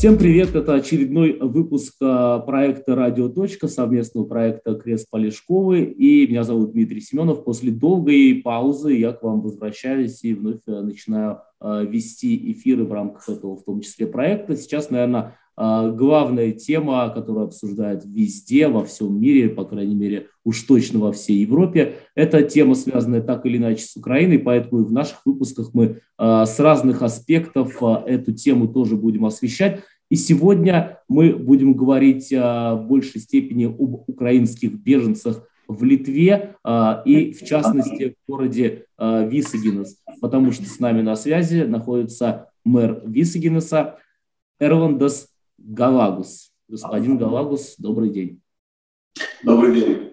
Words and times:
Всем 0.00 0.16
привет! 0.16 0.54
Это 0.54 0.76
очередной 0.76 1.36
выпуск 1.38 1.96
а, 2.00 2.38
проекта 2.38 2.94
«Радио. 2.94 3.28
Точка», 3.28 3.68
совместного 3.68 4.24
проекта 4.24 4.74
Крест 4.74 5.10
Полешковы. 5.10 5.82
И 5.82 6.26
меня 6.26 6.42
зовут 6.42 6.72
Дмитрий 6.72 7.02
Семенов. 7.02 7.44
После 7.44 7.70
долгой 7.70 8.40
паузы 8.42 8.94
я 8.94 9.12
к 9.12 9.22
вам 9.22 9.42
возвращаюсь 9.42 10.24
и 10.24 10.32
вновь 10.32 10.62
э, 10.66 10.80
начинаю 10.80 11.42
а, 11.60 11.82
вести 11.82 12.50
эфиры 12.50 12.84
в 12.84 12.92
рамках 12.94 13.28
этого, 13.28 13.56
в 13.56 13.64
том 13.64 13.82
числе, 13.82 14.06
проекта. 14.06 14.56
Сейчас, 14.56 14.88
наверное, 14.88 15.36
главная 15.56 16.52
тема, 16.52 17.10
которую 17.14 17.46
обсуждают 17.46 18.04
везде, 18.04 18.68
во 18.68 18.84
всем 18.84 19.20
мире, 19.20 19.48
по 19.48 19.64
крайней 19.64 19.94
мере, 19.94 20.28
уж 20.44 20.62
точно 20.62 21.00
во 21.00 21.12
всей 21.12 21.38
Европе, 21.38 21.96
это 22.14 22.42
тема, 22.42 22.74
связанная 22.74 23.20
так 23.20 23.44
или 23.44 23.58
иначе 23.58 23.84
с 23.84 23.96
Украиной, 23.96 24.38
поэтому 24.38 24.84
в 24.84 24.92
наших 24.92 25.26
выпусках 25.26 25.74
мы 25.74 26.00
с 26.18 26.58
разных 26.58 27.02
аспектов 27.02 27.82
эту 28.06 28.32
тему 28.32 28.68
тоже 28.68 28.96
будем 28.96 29.26
освещать. 29.26 29.82
И 30.10 30.16
сегодня 30.16 30.98
мы 31.08 31.34
будем 31.34 31.74
говорить 31.74 32.32
а, 32.32 32.74
в 32.74 32.88
большей 32.88 33.20
степени 33.20 33.66
об 33.66 34.08
украинских 34.08 34.72
беженцах 34.72 35.46
в 35.68 35.84
Литве 35.84 36.56
а, 36.64 37.02
и, 37.06 37.32
в 37.32 37.44
частности, 37.44 38.16
в 38.18 38.30
городе 38.30 38.86
а, 38.98 39.22
Висагинес, 39.22 39.98
потому 40.20 40.50
что 40.50 40.64
с 40.64 40.80
нами 40.80 41.00
на 41.00 41.14
связи 41.14 41.62
находится 41.62 42.50
мэр 42.64 43.02
Висагинеса 43.06 43.98
Эрландас 44.58 45.28
Галагус. 45.60 46.52
Господин 46.68 47.18
Галагус, 47.18 47.76
добрый 47.78 48.10
день. 48.10 48.40
Добрый 49.42 49.74
день. 49.74 50.12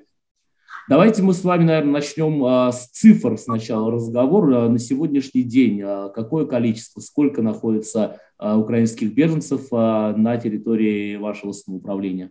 Давайте 0.90 1.22
мы 1.22 1.34
с 1.34 1.44
вами, 1.44 1.64
наверное, 1.64 1.94
начнем 1.94 2.44
а, 2.46 2.72
с 2.72 2.90
цифр 2.92 3.38
сначала 3.38 3.92
разговор. 3.92 4.54
А, 4.54 4.70
на 4.70 4.80
сегодняшний 4.80 5.44
день 5.44 5.82
а, 5.82 6.10
какое 6.10 6.46
количество, 6.46 7.02
сколько 7.02 7.42
находится 7.42 8.22
украинских 8.40 9.16
беженцев 9.16 9.72
на 9.72 10.38
территории 10.38 11.16
вашего 11.16 11.54
самоуправления? 11.54 12.30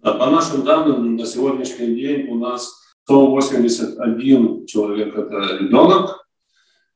По 0.00 0.30
нашим 0.30 0.62
данным, 0.62 1.16
на 1.16 1.26
сегодняшний 1.26 1.94
день 1.96 2.28
у 2.28 2.38
нас 2.38 2.82
181 3.04 4.66
человек– 4.66 5.14
это 5.16 5.58
ребенок, 5.58 6.26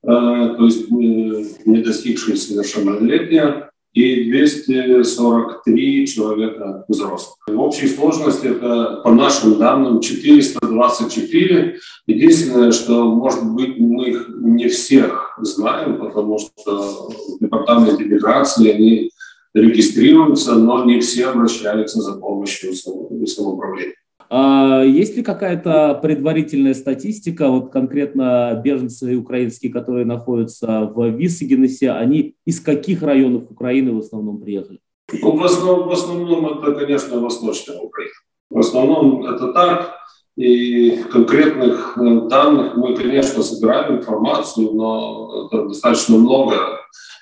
а, 0.03 0.55
то 0.55 0.65
есть 0.65 0.91
не 0.91 1.83
достигший 1.83 2.37
совершеннолетия 2.37 3.71
и 3.97 4.25
243 4.25 6.07
человека 6.07 6.85
взрослых. 6.87 7.39
В 7.49 7.59
общей 7.59 7.89
сложности 7.89 8.49
это, 8.49 9.01
по 9.03 9.11
нашим 9.11 9.59
данным, 9.59 10.01
424. 10.01 11.79
Единственное, 12.07 12.73
что, 12.73 13.07
может 13.07 13.43
быть, 13.55 13.79
мы 13.79 14.11
их 14.11 14.29
не 14.39 14.69
всех 14.69 15.39
знаем, 15.41 15.99
потому 15.99 16.39
что 16.39 17.09
в 17.09 17.39
департаменте 17.41 18.05
миграции 18.05 18.71
они 18.71 19.11
регистрируются, 19.55 20.57
но 20.57 20.85
не 20.85 21.01
все 21.01 21.29
обращаются 21.29 22.03
за 22.03 22.13
помощью 22.13 22.73
в 22.73 23.27
самоуправлению. 23.27 23.95
А 24.29 24.83
есть 24.83 25.17
ли 25.17 25.23
какая-то 25.23 25.99
предварительная 26.03 26.75
статистика, 26.75 27.49
вот 27.49 27.71
конкретно 27.71 28.61
беженцы 28.65 29.17
украинские, 29.17 29.73
которые 29.73 30.05
находятся 30.05 30.91
в 30.95 31.09
Висагенесе, 31.11 31.91
они 31.91 32.35
из 32.45 32.61
каких 32.61 33.03
районов 33.03 33.51
Украины 33.51 33.93
в 33.93 33.99
основном 33.99 34.41
приехали? 34.41 34.81
Ну, 35.13 35.37
в, 35.37 35.45
основном, 35.45 35.89
в 35.89 35.93
основном 35.93 36.59
это, 36.59 36.73
конечно, 36.73 37.21
восточная 37.21 37.79
Украина. 37.79 38.13
В 38.51 38.59
основном 38.59 39.25
это 39.27 39.53
так. 39.53 39.95
И 40.37 41.03
конкретных 41.11 41.97
э, 41.97 42.29
данных 42.29 42.77
мы, 42.77 42.95
конечно, 42.95 43.43
собираем 43.43 43.99
информацию, 43.99 44.73
но 44.73 45.49
это 45.51 45.69
достаточно 45.69 46.17
много 46.17 46.57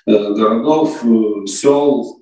э, 0.05 0.33
городов, 0.33 1.01
э, 1.03 1.45
сел. 1.45 2.21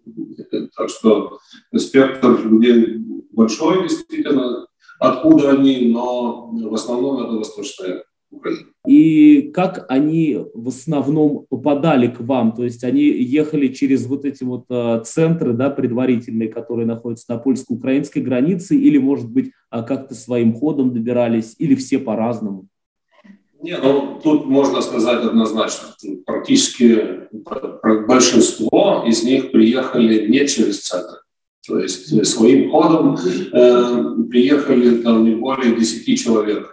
Так 0.76 0.90
что 0.90 1.40
спектр 1.76 2.40
людей 2.46 3.00
большой, 3.32 3.84
действительно 3.84 4.68
откуда 5.04 5.52
они, 5.52 5.88
но 5.88 6.50
в 6.52 6.74
основном 6.74 7.24
это 7.24 7.34
Восточная 7.34 8.04
Украина. 8.32 8.66
И 8.88 9.52
как 9.54 9.86
они 9.90 10.40
в 10.54 10.68
основном 10.68 11.46
попадали 11.50 12.08
к 12.08 12.20
вам? 12.20 12.54
То 12.54 12.64
есть 12.64 12.84
они 12.84 13.04
ехали 13.04 13.68
через 13.68 14.06
вот 14.06 14.26
эти 14.26 14.44
вот 14.44 14.66
э, 14.70 15.02
центры 15.06 15.54
да, 15.54 15.70
предварительные, 15.70 16.50
которые 16.50 16.86
находятся 16.86 17.26
на 17.30 17.38
польско-украинской 17.38 18.20
границе, 18.20 18.76
или, 18.76 18.98
может 18.98 19.30
быть, 19.30 19.52
а, 19.70 19.84
как-то 19.84 20.16
своим 20.16 20.54
ходом 20.54 20.94
добирались, 20.94 21.56
или 21.60 21.76
все 21.76 22.00
по-разному? 22.00 22.68
Не, 23.62 23.78
ну 23.78 24.20
тут 24.22 24.46
можно 24.46 24.82
сказать 24.82 25.24
однозначно, 25.24 25.88
практически 26.26 27.30
большинство 28.06 29.06
из 29.08 29.24
них 29.24 29.52
приехали 29.52 30.28
не 30.28 30.46
через 30.48 30.82
центр. 30.82 31.23
То 31.68 31.80
есть 31.80 32.12
э, 32.12 32.24
своим 32.26 32.72
ходом 32.72 33.16
э, 33.16 34.16
приехали 34.30 35.02
там 35.02 35.24
не 35.24 35.36
более 35.36 35.76
10 35.76 36.20
человек 36.20 36.70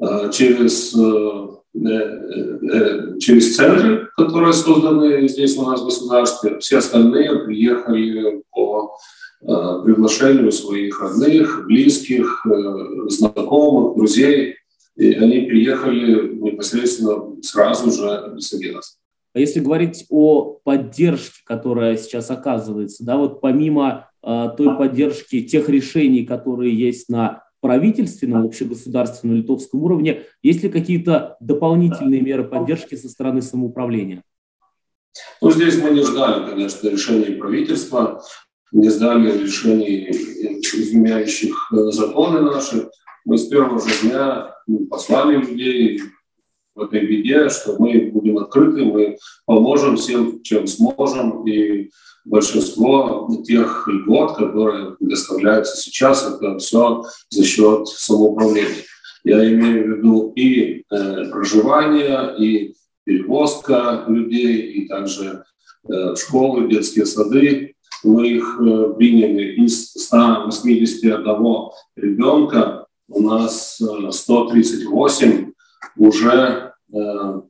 э, 0.00 0.30
через, 0.32 0.94
э, 0.96 1.48
э, 1.78 3.18
через 3.20 3.56
центры, 3.56 4.08
которые 4.16 4.52
созданы 4.52 5.28
здесь 5.28 5.56
у 5.56 5.62
нас 5.62 5.80
в 5.80 5.84
государстве. 5.84 6.58
Все 6.58 6.78
остальные 6.78 7.44
приехали 7.44 8.42
по 8.50 8.96
э, 9.42 9.46
приглашению 9.84 10.50
своих 10.50 11.00
родных, 11.00 11.66
близких, 11.66 12.44
э, 12.46 13.08
знакомых, 13.08 13.96
друзей. 13.96 14.56
И 14.96 15.12
они 15.12 15.42
приехали 15.42 16.34
непосредственно 16.34 17.40
сразу 17.42 17.92
же 17.92 18.34
в 18.34 18.40
Сагенас. 18.40 18.99
А 19.32 19.38
если 19.38 19.60
говорить 19.60 20.06
о 20.08 20.60
поддержке, 20.64 21.40
которая 21.44 21.96
сейчас 21.96 22.30
оказывается, 22.30 23.04
да, 23.04 23.16
вот 23.16 23.40
помимо 23.40 24.10
э, 24.22 24.48
той 24.56 24.76
поддержки, 24.76 25.42
тех 25.42 25.68
решений, 25.68 26.24
которые 26.24 26.76
есть 26.76 27.08
на 27.08 27.44
правительственном, 27.60 28.46
общегосударственном 28.46 29.36
литовском 29.36 29.82
уровне, 29.82 30.24
есть 30.42 30.62
ли 30.62 30.68
какие-то 30.68 31.36
дополнительные 31.40 32.20
меры 32.20 32.44
поддержки 32.44 32.96
со 32.96 33.08
стороны 33.08 33.42
самоуправления? 33.42 34.22
Ну, 35.40 35.50
здесь 35.50 35.80
мы 35.82 35.90
не 35.90 36.02
ждали, 36.02 36.48
конечно, 36.48 36.88
решений 36.88 37.36
правительства, 37.36 38.22
не 38.72 38.88
ждали 38.88 39.42
решений, 39.42 40.10
изменяющих 40.10 41.54
э, 41.72 41.76
законы 41.90 42.40
наши. 42.40 42.88
Мы 43.24 43.38
с 43.38 43.46
первого 43.46 43.80
же 43.80 44.08
дня 44.08 44.54
послали 44.88 45.36
людей, 45.36 46.00
в 46.74 46.82
этой 46.82 47.06
беде, 47.06 47.48
что 47.48 47.76
мы 47.78 48.10
будем 48.12 48.38
открыты, 48.38 48.84
мы 48.84 49.18
поможем 49.46 49.96
всем, 49.96 50.42
чем 50.42 50.66
сможем, 50.66 51.46
и 51.46 51.90
большинство 52.24 53.28
тех 53.44 53.88
льгот, 53.88 54.36
которые 54.36 54.92
предоставляются 54.96 55.76
сейчас, 55.76 56.26
это 56.26 56.58
все 56.58 57.04
за 57.30 57.44
счет 57.44 57.88
самоуправления. 57.88 58.84
Я 59.24 59.52
имею 59.52 59.84
в 59.84 59.98
виду 59.98 60.32
и 60.34 60.84
э, 60.90 61.30
проживание, 61.30 62.34
и 62.38 62.74
перевозка 63.04 64.04
людей, 64.08 64.72
и 64.72 64.88
также 64.88 65.44
э, 65.88 66.14
школы, 66.16 66.68
детские 66.68 67.06
сады. 67.06 67.74
Мы 68.02 68.28
их 68.28 68.58
э, 68.60 68.94
приняли 68.96 69.62
из 69.62 69.92
181 69.92 71.70
ребенка, 71.96 72.86
у 73.08 73.22
нас 73.22 73.78
138 74.10 75.28
э, 75.28 75.52
уже 75.96 76.72
э, 76.92 77.40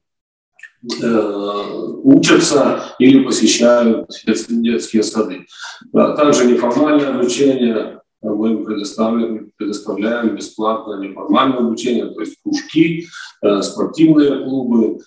э, 1.03 1.71
учатся 2.03 2.83
или 2.99 3.25
посещают 3.25 4.09
детские 4.27 5.03
сады. 5.03 5.47
Также 5.93 6.47
неформальное 6.47 7.15
обучение 7.15 8.01
мы 8.23 8.65
предоставляем, 8.65 9.51
предоставляем 9.57 10.37
бесплатно 10.37 11.01
неформальное 11.01 11.59
обучение, 11.59 12.07
то 12.07 12.21
есть 12.21 12.37
кружки, 12.43 13.07
э, 13.43 13.63
спортивные 13.63 14.45
клубы, 14.45 14.99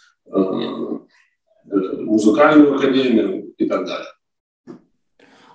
музыкальную 1.65 2.75
академию 2.75 3.53
и 3.57 3.65
так 3.67 3.85
далее. 3.85 4.07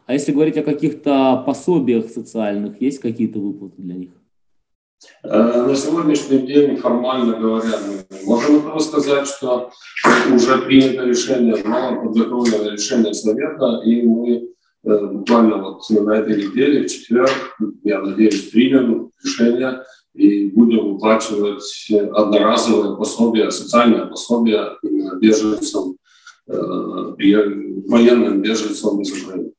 А 0.06 0.12
если 0.12 0.32
говорить 0.32 0.56
о 0.56 0.62
каких-то 0.62 1.42
пособиях 1.44 2.08
социальных, 2.08 2.80
есть 2.80 3.00
какие-то 3.00 3.40
выплаты 3.40 3.82
для 3.82 3.94
них? 3.94 4.10
Э, 5.22 5.66
на 5.66 5.76
сегодняшний 5.76 6.38
день, 6.38 6.76
формально 6.76 7.38
говоря, 7.38 7.78
мы 7.86 8.26
можем 8.26 8.58
этого 8.58 8.78
сказать, 8.78 9.26
что 9.26 9.70
уже 10.32 10.58
принято 10.58 11.04
решение, 11.04 11.56
но 11.64 12.02
подготовлено 12.02 12.70
решение 12.70 13.14
Совета, 13.14 13.82
и 13.84 14.02
мы 14.02 14.48
э, 14.84 15.06
буквально 15.06 15.58
вот 15.58 15.82
на 15.90 16.12
этой 16.12 16.36
неделе, 16.36 16.84
в 16.84 16.90
четверг, 16.90 17.30
я 17.84 18.00
надеюсь, 18.00 18.50
примем 18.50 19.10
решение 19.22 19.82
и 20.14 20.50
будем 20.50 20.94
выплачивать 20.94 21.64
одноразовое 22.12 22.96
пособие, 22.96 23.50
социальное 23.50 24.06
пособие 24.06 24.76
беженцам, 25.20 25.96
э, 26.48 26.52
военным 26.56 28.42
беженцам 28.42 29.00
из 29.00 29.12
Украины. 29.12 29.52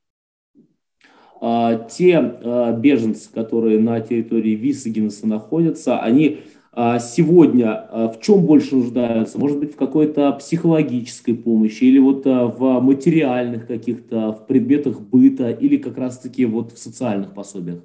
А, 1.41 1.75
те 1.75 2.17
а, 2.17 2.71
беженцы, 2.73 3.31
которые 3.33 3.79
на 3.79 3.99
территории 4.01 4.55
Висагинеса 4.55 5.27
находятся, 5.27 5.99
они 5.99 6.41
а 6.71 6.99
сегодня 6.99 7.89
в 7.91 8.19
чем 8.21 8.45
больше 8.45 8.75
нуждаются? 8.75 9.39
Может 9.39 9.57
быть, 9.57 9.73
в 9.73 9.75
какой-то 9.75 10.31
психологической 10.33 11.33
помощи 11.33 11.83
или 11.83 11.97
вот 11.97 12.25
в 12.25 12.79
материальных 12.79 13.65
каких-то, 13.67 14.33
в 14.33 14.45
предметах 14.45 15.01
быта 15.01 15.49
или 15.49 15.77
как 15.77 15.97
раз-таки 15.97 16.45
вот 16.45 16.71
в 16.71 16.77
социальных 16.77 17.33
пособиях? 17.33 17.79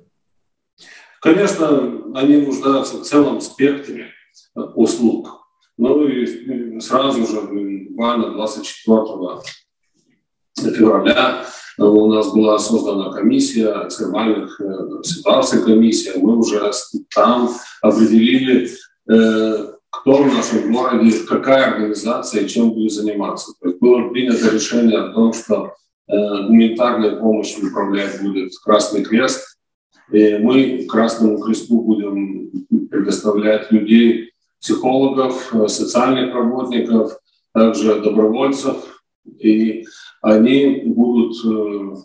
Конечно, 1.23 2.12
они 2.15 2.37
нуждаются 2.37 2.99
в 2.99 3.03
целом 3.03 3.41
спектре 3.41 4.09
услуг. 4.55 5.49
Ну 5.77 6.06
и 6.06 6.79
сразу 6.81 7.27
же, 7.27 7.41
буквально 7.91 8.33
24 8.33 9.01
февраля 10.77 11.45
у 11.79 12.12
нас 12.12 12.32
была 12.32 12.59
создана 12.59 13.11
комиссия 13.11 13.85
экстремальных 13.87 14.61
э, 14.61 15.03
ситуаций 15.03 15.62
комиссия. 15.62 16.19
Мы 16.19 16.37
уже 16.37 16.71
там 17.15 17.50
определили, 17.82 18.71
э, 19.09 19.73
кто 19.91 20.23
в 20.23 20.35
нашем 20.35 20.73
городе, 20.73 21.19
какая 21.26 21.73
организация 21.73 22.43
и 22.43 22.49
чем 22.49 22.73
будет 22.73 22.93
заниматься. 22.93 23.53
То 23.61 23.69
есть 23.69 23.81
было 23.81 24.09
принято 24.11 24.50
решение 24.50 24.99
о 24.99 25.12
том, 25.12 25.32
что 25.32 25.73
э, 26.09 26.12
гуманитарной 26.47 27.17
помощью 27.17 27.69
управлять 27.69 28.23
будет 28.23 28.53
Красный 28.62 29.03
Крест. 29.03 29.59
И 30.12 30.38
мы 30.38 30.87
Красному 30.88 31.38
Кресту 31.38 31.81
будем 31.81 32.50
предоставлять 32.91 33.73
людей, 33.73 34.31
психологов, 34.61 35.53
социальных 35.67 36.35
работников, 36.35 37.19
также 37.53 38.00
добровольцев. 38.00 38.94
И 39.38 39.87
они 40.23 40.82
будут, 40.87 41.37
э, 41.44 41.97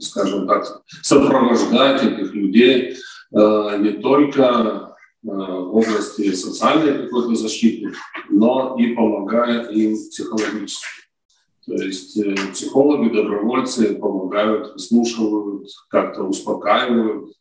скажем 0.00 0.46
так, 0.46 0.82
сопровождать 1.02 2.02
этих 2.04 2.34
людей 2.34 2.96
э, 3.32 3.78
не 3.78 3.92
только 4.00 4.42
э, 4.42 5.26
в 5.26 5.76
области 5.76 6.32
социальной 6.32 7.04
какой-то 7.04 7.34
защиты, 7.34 7.92
но 8.28 8.76
и 8.78 8.94
помогая 8.94 9.68
им 9.70 9.94
психологически. 9.94 10.86
То 11.66 11.74
есть 11.74 12.18
психологи, 12.52 13.14
добровольцы 13.14 13.94
помогают, 13.96 14.72
выслушивают, 14.72 15.68
как-то 15.90 16.22
успокаивают, 16.22 17.34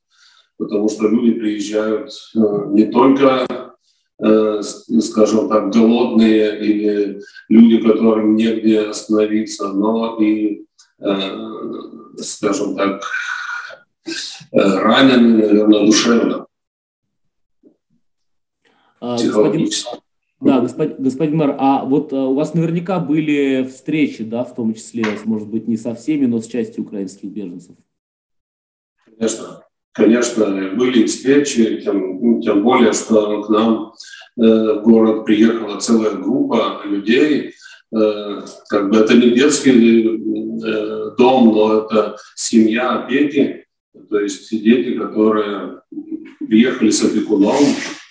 потому 0.58 0.90
что 0.90 1.08
люди 1.08 1.40
приезжают 1.40 2.12
не 2.34 2.88
только 2.88 3.48
скажем 4.20 5.48
так, 5.48 5.72
голодные 5.72 6.60
или 6.60 7.22
люди, 7.50 7.78
которым 7.78 8.36
негде 8.36 8.82
остановиться, 8.82 9.68
но 9.70 10.18
и, 10.20 10.66
э, 11.00 11.20
скажем 12.18 12.76
так, 12.76 13.04
э, 14.08 14.12
ранены, 14.52 15.38
наверное, 15.38 15.86
душевно, 15.86 16.48
а, 19.00 19.18
психологически. 19.18 19.98
Да, 20.40 20.62
господин, 20.62 20.96
господин 21.00 21.38
мэр, 21.38 21.56
а 21.58 21.84
вот 21.84 22.14
у 22.14 22.36
вас 22.36 22.54
наверняка 22.54 23.00
были 23.00 23.64
встречи, 23.64 24.24
да, 24.24 24.44
в 24.44 24.54
том 24.54 24.74
числе, 24.76 25.04
может 25.26 25.48
быть, 25.48 25.68
не 25.68 25.78
со 25.78 25.96
всеми, 25.96 26.28
но 26.28 26.40
с 26.40 26.46
частью 26.46 26.84
украинских 26.84 27.30
беженцев. 27.30 27.76
Конечно. 29.06 29.57
Конечно, 29.98 30.46
были 30.76 31.08
встречи, 31.08 31.82
тем, 31.84 32.20
ну, 32.22 32.40
тем 32.40 32.62
более, 32.62 32.94
что 32.94 33.42
к 33.42 33.50
нам 33.50 33.94
э, 34.40 34.42
в 34.44 34.84
город 34.84 35.26
приехала 35.26 35.80
целая 35.80 36.14
группа 36.14 36.84
людей. 36.86 37.56
Э, 37.92 38.42
как 38.70 38.92
бы 38.92 38.98
это 38.98 39.16
не 39.16 39.32
детский 39.32 40.06
э, 40.06 41.16
дом, 41.18 41.48
но 41.48 41.80
это 41.80 42.16
семья 42.36 43.00
опеки, 43.00 43.66
то 44.08 44.20
есть 44.20 44.52
дети, 44.52 44.96
которые 45.00 45.82
приехали 46.48 46.92
с 46.92 47.04
опекуном, 47.04 47.56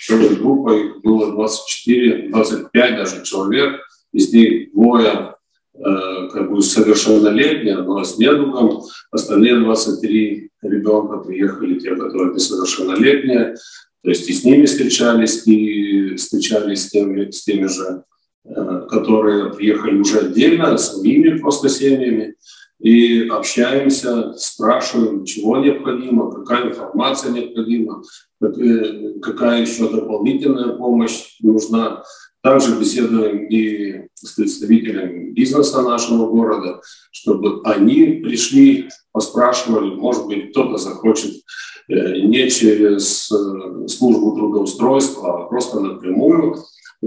целая 0.04 0.34
группа, 0.34 0.70
их 0.70 1.02
было 1.02 1.30
24, 1.30 2.30
25 2.30 2.96
даже 2.96 3.24
человек, 3.24 3.80
из 4.12 4.32
них 4.32 4.72
двое 4.72 5.35
как 5.82 6.50
бы 6.50 6.62
совершеннолетняя, 6.62 7.78
но 7.78 8.02
с 8.02 8.18
недугом. 8.18 8.82
Остальные 9.10 9.60
23 9.60 10.50
ребенка 10.62 11.18
приехали, 11.18 11.78
те, 11.78 11.94
которые 11.94 12.34
несовершеннолетние. 12.34 13.56
То 14.02 14.10
есть 14.10 14.28
и 14.28 14.32
с 14.32 14.44
ними 14.44 14.66
встречались, 14.66 15.46
и 15.46 16.14
встречались 16.14 16.84
с 16.84 16.90
теми, 16.90 17.30
с 17.30 17.44
теми 17.44 17.66
же, 17.66 18.04
э, 18.44 18.86
которые 18.88 19.52
приехали 19.52 19.98
уже 19.98 20.20
отдельно, 20.20 20.78
своими 20.78 21.38
просто 21.38 21.68
семьями. 21.68 22.36
И 22.78 23.26
общаемся, 23.28 24.34
спрашиваем, 24.36 25.24
чего 25.24 25.56
необходимо, 25.56 26.30
какая 26.30 26.68
информация 26.68 27.32
необходима, 27.32 28.02
какая 28.38 29.62
еще 29.62 29.90
дополнительная 29.90 30.76
помощь 30.76 31.38
нужна. 31.40 32.04
Также 32.46 32.78
беседуем 32.78 33.46
и 33.46 34.06
с 34.14 34.34
представителями 34.34 35.32
бизнеса 35.32 35.82
нашего 35.82 36.28
города, 36.28 36.80
чтобы 37.10 37.60
они 37.64 38.22
пришли, 38.22 38.88
поспрашивали, 39.10 39.96
может 39.96 40.28
быть, 40.28 40.52
кто-то 40.52 40.76
захочет 40.76 41.42
э, 41.88 42.20
не 42.20 42.48
через 42.48 43.32
э, 43.32 43.88
службу 43.88 44.36
трудоустройства, 44.36 45.42
а 45.42 45.46
просто 45.48 45.80
напрямую 45.80 46.62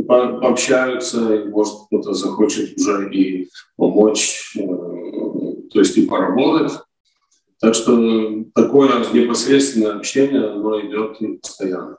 пообщаются, 0.05 1.45
может, 1.47 1.85
кто-то 1.85 2.13
захочет 2.13 2.77
уже 2.77 3.09
и 3.09 3.47
помочь, 3.77 4.57
э, 4.57 4.61
то 5.71 5.79
есть 5.79 5.97
и 5.97 6.05
поработать. 6.05 6.73
Так 7.61 7.75
что 7.75 8.43
такое 8.53 8.89
непосредственное 9.13 9.95
общение, 9.95 10.49
оно 10.49 10.81
идет 10.81 11.41
постоянно. 11.41 11.95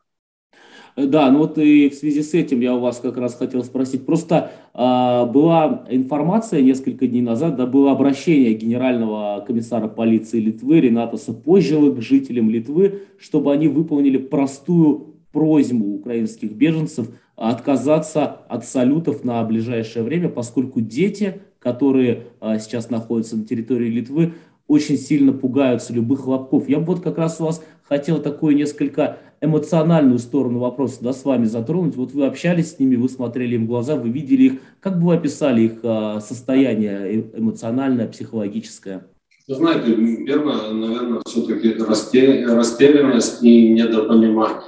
Э, 1.00 1.06
да, 1.06 1.30
ну 1.30 1.38
вот 1.40 1.58
и 1.58 1.88
в 1.88 1.94
связи 1.94 2.22
с 2.22 2.34
этим 2.34 2.60
я 2.60 2.74
у 2.74 2.80
вас 2.80 2.98
как 2.98 3.16
раз 3.16 3.34
хотел 3.34 3.64
спросить. 3.64 4.04
Просто 4.06 4.50
э, 4.74 4.78
была 4.78 5.84
информация 5.90 6.62
несколько 6.62 7.06
дней 7.06 7.22
назад, 7.22 7.56
да, 7.56 7.66
было 7.66 7.92
обращение 7.92 8.54
генерального 8.54 9.42
комиссара 9.46 9.88
полиции 9.88 10.40
Литвы 10.40 10.80
Рената 10.80 11.16
Сапожила 11.16 11.92
к 11.92 12.00
жителям 12.00 12.50
Литвы, 12.50 13.02
чтобы 13.18 13.52
они 13.52 13.68
выполнили 13.68 14.18
простую 14.18 15.16
просьбу 15.32 15.94
украинских 15.94 16.52
беженцев 16.52 17.08
отказаться 17.36 18.24
от 18.48 18.66
салютов 18.66 19.24
на 19.24 19.42
ближайшее 19.44 20.02
время, 20.02 20.28
поскольку 20.28 20.80
дети, 20.80 21.40
которые 21.58 22.24
э, 22.40 22.58
сейчас 22.58 22.90
находятся 22.90 23.36
на 23.36 23.44
территории 23.44 23.88
Литвы, 23.88 24.34
очень 24.66 24.98
сильно 24.98 25.32
пугаются 25.32 25.92
любых 25.92 26.20
хлопков. 26.20 26.68
Я 26.68 26.78
бы 26.78 26.86
вот 26.86 27.00
как 27.00 27.18
раз 27.18 27.40
у 27.40 27.44
вас 27.44 27.60
хотел 27.82 28.22
такую 28.22 28.54
несколько 28.54 29.18
эмоциональную 29.40 30.18
сторону 30.18 30.58
вопроса 30.58 30.98
да, 31.00 31.12
с 31.12 31.24
вами 31.24 31.44
затронуть. 31.44 31.96
Вот 31.96 32.12
вы 32.12 32.26
общались 32.26 32.72
с 32.72 32.78
ними, 32.78 32.96
вы 32.96 33.08
смотрели 33.08 33.54
им 33.54 33.64
в 33.64 33.68
глаза, 33.68 33.96
вы 33.96 34.10
видели 34.10 34.42
их. 34.42 34.52
Как 34.80 34.98
бы 34.98 35.08
вы 35.08 35.14
описали 35.14 35.62
их 35.62 35.80
а, 35.82 36.20
состояние 36.20 37.24
э, 37.34 37.38
эмоциональное, 37.38 38.06
психологическое? 38.06 39.06
Вы 39.48 39.54
знаете, 39.54 39.94
первое, 40.26 40.72
наверное, 40.72 41.22
все-таки 41.26 41.74
растерянность 41.74 43.42
и 43.42 43.70
недопонимание. 43.70 44.60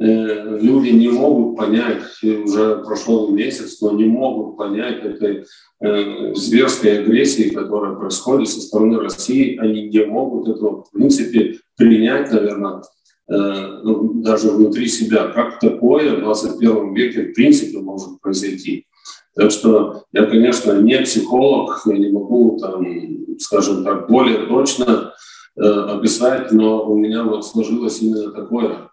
Э, 0.00 0.58
люди 0.60 0.90
не 0.90 1.08
могут 1.08 1.56
понять, 1.56 2.04
уже 2.22 2.82
прошел 2.84 3.30
месяц, 3.30 3.80
но 3.80 3.92
не 3.92 4.04
могут 4.04 4.56
понять 4.56 5.04
этой 5.04 5.44
э, 5.80 6.34
зверской 6.34 7.00
агрессии, 7.00 7.50
которая 7.50 7.96
происходит 7.96 8.48
со 8.48 8.60
стороны 8.60 9.00
России. 9.00 9.58
Они 9.58 9.88
не 9.88 10.04
могут 10.06 10.48
этого, 10.48 10.84
в 10.84 10.92
принципе, 10.92 11.58
принять, 11.76 12.30
наверное, 12.30 12.76
э, 12.76 12.82
даже 13.28 14.50
внутри 14.50 14.88
себя. 14.88 15.28
Как 15.28 15.60
такое 15.60 16.16
в 16.16 16.20
21 16.20 16.94
веке, 16.94 17.22
в 17.24 17.34
принципе, 17.34 17.78
может 17.78 18.20
произойти? 18.22 18.86
Так 19.34 19.50
что 19.50 20.04
я, 20.12 20.24
конечно, 20.24 20.80
не 20.80 20.98
психолог, 21.00 21.82
я 21.86 21.98
не 21.98 22.10
могу, 22.10 22.58
там, 22.58 23.38
скажем 23.38 23.84
так, 23.84 24.08
более 24.08 24.46
точно 24.46 25.12
э, 25.56 25.62
описать, 25.62 26.52
но 26.52 26.90
у 26.90 26.96
меня 26.96 27.22
вот 27.22 27.46
сложилось 27.46 28.00
именно 28.00 28.32
такое 28.32 28.88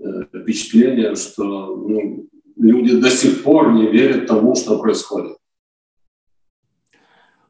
Э, 0.00 0.24
впечатление, 0.24 1.14
что 1.14 1.44
ну, 1.44 2.26
люди 2.56 2.96
до 2.96 3.10
сих 3.10 3.44
пор 3.44 3.72
не 3.72 3.86
верят 3.86 4.26
тому, 4.26 4.56
что 4.56 4.78
происходит. 4.78 5.36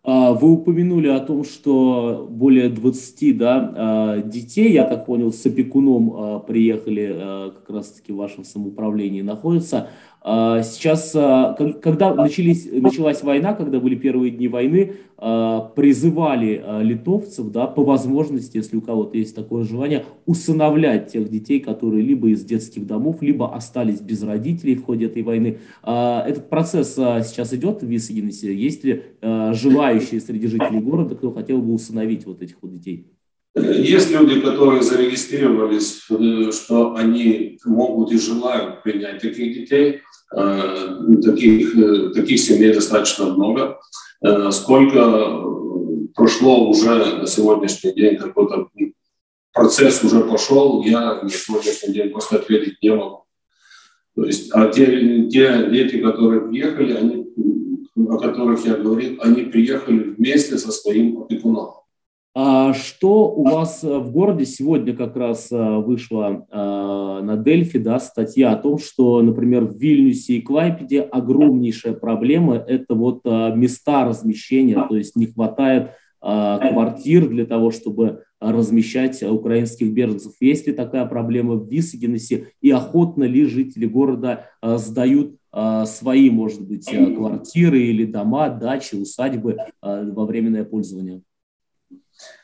А, 0.07 0.35
вы 0.35 0.53
упомянули 0.53 1.09
о 1.09 1.19
том, 1.19 1.45
что 1.45 2.29
более 2.31 2.69
20 2.69 3.39
да, 3.39 3.73
а, 3.75 4.19
детей, 4.21 4.71
я 4.73 4.85
так 4.85 5.07
понял, 5.07 5.33
с 5.33 5.47
опекуном 5.47 6.13
а, 6.15 6.39
приехали 6.41 7.51
как 7.55 7.71
раз-таки 7.71 8.13
в 8.13 8.17
вашем 8.17 8.45
самоуправлении 8.45 9.23
находятся. 9.23 9.89
А, 10.27 10.63
сейчас, 10.63 11.13
а, 11.15 11.53
когда 11.83 12.15
начались, 12.15 12.67
началась 12.73 13.23
война, 13.23 13.53
когда 13.53 13.79
были 13.79 13.95
первые 13.95 14.31
дни 14.31 14.49
войны, 14.49 14.95
а, 15.19 15.61
призывали 15.77 16.65
литовцев, 16.81 17.51
да, 17.53 17.67
по 17.67 17.85
возможности, 17.85 18.57
если 18.57 18.79
у 18.79 18.81
кого-то 18.81 19.19
есть 19.19 19.37
такое 19.37 19.65
желание, 19.65 20.07
усыновлять 20.25 21.13
тех 21.13 21.29
детей, 21.29 21.61
которые 21.61 22.03
либо 22.03 22.29
из 22.31 22.43
детских 22.43 22.87
домов, 22.87 23.21
либо 23.21 23.55
остались 23.55 24.01
без 24.01 24.23
родителей 24.23 24.77
в 24.77 24.85
ходе 24.87 25.07
этой 25.07 25.23
войны. 25.23 25.59
Этот 25.83 26.49
процесс 26.49 26.95
сейчас 26.95 27.53
идет 27.53 27.83
в 27.83 27.87
Висагенесе. 27.87 28.55
Есть 28.55 28.83
ли 28.83 29.03
желающие 29.21 30.21
среди 30.23 30.47
жителей 30.47 30.81
города, 30.81 31.17
кто 31.17 31.33
хотел 31.33 31.61
бы 31.61 31.75
усыновить 31.75 32.25
вот 32.25 32.41
этих 32.41 32.57
вот 32.63 32.73
детей? 32.73 33.11
Есть 33.55 34.11
люди, 34.11 34.41
которые 34.41 34.83
зарегистрировались, 34.83 36.03
что 36.53 36.95
они 36.97 37.59
могут 37.65 38.13
и 38.13 38.19
желают 38.19 38.83
принять 38.83 39.21
таких 39.23 39.55
детей. 39.55 40.01
Таких, 40.31 41.75
таких 42.15 42.41
семей 42.41 42.73
достаточно 42.73 43.27
много. 43.27 43.79
Сколько 44.51 45.45
прошло 46.15 46.69
уже 46.69 47.19
на 47.19 47.27
сегодняшний 47.27 47.93
день 47.93 48.17
какой-то 48.17 48.69
процесс 49.53 50.03
уже 50.03 50.25
пошел, 50.25 50.83
я 50.83 51.23
на 51.23 51.29
сегодняшний 51.29 51.95
день 51.95 52.11
просто 52.11 52.37
ответить 52.37 52.83
не 52.83 52.91
могу. 52.91 53.25
То 54.17 54.25
есть, 54.25 54.51
а 54.53 54.67
те, 54.69 55.29
те 55.29 55.69
дети, 55.71 55.99
которые 56.01 56.41
приехали, 56.49 56.93
они, 56.95 57.27
о 57.97 58.19
которых 58.19 58.65
я 58.67 58.75
говорил, 58.75 59.19
они 59.21 59.43
приехали 59.43 60.15
вместе 60.17 60.59
со 60.59 60.73
своим 60.73 61.23
опекуном. 61.23 61.84
А 62.37 62.75
что 62.75 63.31
у 63.31 63.45
вас 63.45 63.85
в 63.85 64.11
городе 64.11 64.45
сегодня 64.45 64.93
как 64.93 65.15
раз 65.17 65.53
а, 65.53 65.79
вышла 65.79 66.45
а, 66.51 67.23
на 67.23 67.37
Дельфи, 67.37 67.79
да, 67.79 68.01
статья 68.01 68.51
о 68.51 68.57
том, 68.57 68.79
что, 68.79 69.23
например, 69.23 69.67
в 69.67 69.77
Вильнюсе 69.79 70.35
и 70.35 70.41
Клайпеде 70.43 71.03
огромнейшая 71.03 71.93
проблема– 71.93 72.57
это 72.67 72.97
вот 72.97 73.25
места 73.25 74.05
размещения, 74.05 74.85
то 74.89 74.97
есть 74.97 75.15
не 75.15 75.27
хватает 75.27 75.93
квартир 76.21 77.29
для 77.29 77.45
того, 77.45 77.71
чтобы 77.71 78.25
размещать 78.41 79.23
украинских 79.23 79.93
беженцев. 79.93 80.33
Есть 80.41 80.67
ли 80.67 80.73
такая 80.73 81.05
проблема 81.05 81.55
в 81.55 81.69
Висагенесе 81.71 82.49
и 82.61 82.71
охотно 82.71 83.25
ли 83.25 83.45
жители 83.45 83.87
города 83.87 84.47
сдают 84.63 85.37
свои, 85.85 86.31
может 86.31 86.67
быть, 86.67 86.89
квартиры 86.89 87.83
или 87.83 88.07
дома, 88.07 88.49
дачи, 88.49 88.97
усадьбы 88.97 89.59
во 89.83 90.25
временное 90.25 90.65
пользование? 90.65 91.21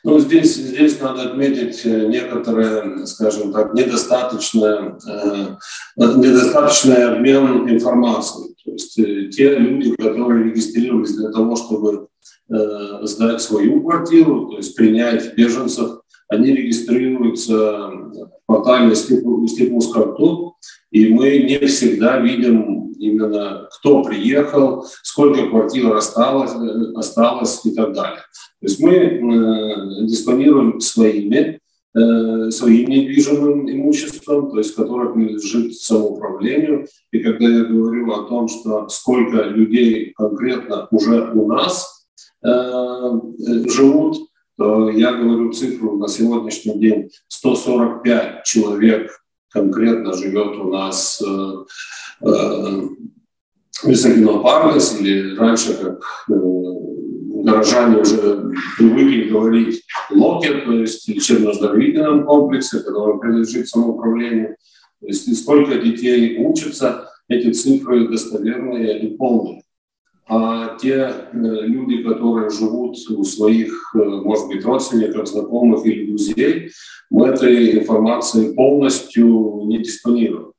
Ну, 0.03 0.19
здесь, 0.19 0.55
здесь 0.55 0.99
надо 0.99 1.29
отметить 1.29 1.81
э, 1.85 2.07
некоторые, 2.07 3.05
скажем 3.05 3.53
так, 3.53 3.73
недостаточное, 3.73 4.97
э, 5.07 5.55
недостаточный 5.97 7.05
обмен 7.05 7.69
информацией. 7.69 8.55
То 8.65 8.71
есть 8.71 8.97
э, 8.97 9.27
те 9.29 9.55
люди, 9.57 9.95
которые 9.95 10.45
регистрировались 10.45 11.15
для 11.15 11.29
того, 11.29 11.55
чтобы 11.55 12.07
э, 12.49 12.99
сдать 13.03 13.41
свою 13.41 13.81
квартиру, 13.81 14.47
то 14.47 14.57
есть 14.57 14.75
принять 14.75 15.35
беженцев, 15.35 16.00
они 16.31 16.51
регистрируются 16.51 17.89
в 17.89 18.45
портале 18.45 18.95
Степус.карту, 18.95 20.55
и 20.89 21.13
мы 21.13 21.39
не 21.39 21.57
всегда 21.67 22.19
видим 22.19 22.93
именно 22.99 23.67
кто 23.71 24.01
приехал, 24.03 24.85
сколько 25.03 25.47
квартир 25.47 25.93
осталось, 25.93 26.51
осталось 26.95 27.65
и 27.65 27.71
так 27.71 27.93
далее. 27.93 28.21
То 28.61 28.67
есть 28.67 28.79
мы 28.79 28.93
э, 28.93 30.05
диспонируем 30.05 30.79
своими, 30.79 31.59
э, 31.95 32.51
своим 32.51 32.89
недвижимым 32.89 33.69
имуществом, 33.69 34.51
то 34.51 34.57
есть 34.59 34.75
которое 34.75 35.11
принадлежит 35.11 35.75
самоуправлению. 35.75 36.87
И 37.11 37.19
когда 37.19 37.49
я 37.49 37.65
говорю 37.65 38.09
о 38.13 38.23
том, 38.29 38.47
что 38.47 38.87
сколько 38.87 39.43
людей 39.43 40.13
конкретно 40.15 40.87
уже 40.91 41.31
у 41.33 41.47
нас 41.47 42.05
э, 42.45 42.49
живут, 43.67 44.30
я 44.91 45.13
говорю 45.13 45.51
цифру 45.53 45.97
на 45.97 46.07
сегодняшний 46.07 46.79
день 46.79 47.09
145 47.27 48.43
человек 48.43 49.11
конкретно 49.49 50.13
живет 50.13 50.57
у 50.57 50.69
нас 50.71 51.21
э, 51.21 52.25
э, 52.25 52.81
или 54.99 55.35
раньше, 55.35 55.73
как 55.75 56.03
э, 56.29 56.33
горожане 57.43 57.97
уже 57.97 58.51
привыкли 58.77 59.29
говорить 59.29 59.83
локет, 60.09 60.65
то 60.65 60.73
есть 60.73 61.07
лечебно-оздоровительном 61.07 62.25
комплексе, 62.25 62.79
который 62.79 63.19
принадлежит 63.19 63.67
самоуправлению. 63.67 64.55
То 64.99 65.07
есть 65.07 65.27
и 65.27 65.33
сколько 65.33 65.77
детей 65.79 66.37
учатся, 66.45 67.07
эти 67.27 67.51
цифры 67.51 68.07
достоверные 68.07 68.99
и 68.99 69.15
полные. 69.15 69.60
А 70.27 70.77
те 70.77 70.93
э, 70.93 71.13
люди, 71.33 72.03
которые 72.03 72.49
живут 72.49 72.97
у 73.09 73.23
своих, 73.23 73.93
э, 73.95 73.97
может 73.97 74.47
быть, 74.47 74.63
родственников, 74.63 75.27
знакомых 75.27 75.85
или 75.85 76.07
друзей, 76.07 76.71
мы 77.09 77.27
этой 77.27 77.79
информацией 77.79 78.53
полностью 78.53 79.63
не 79.65 79.79
диспонируем. 79.79 80.53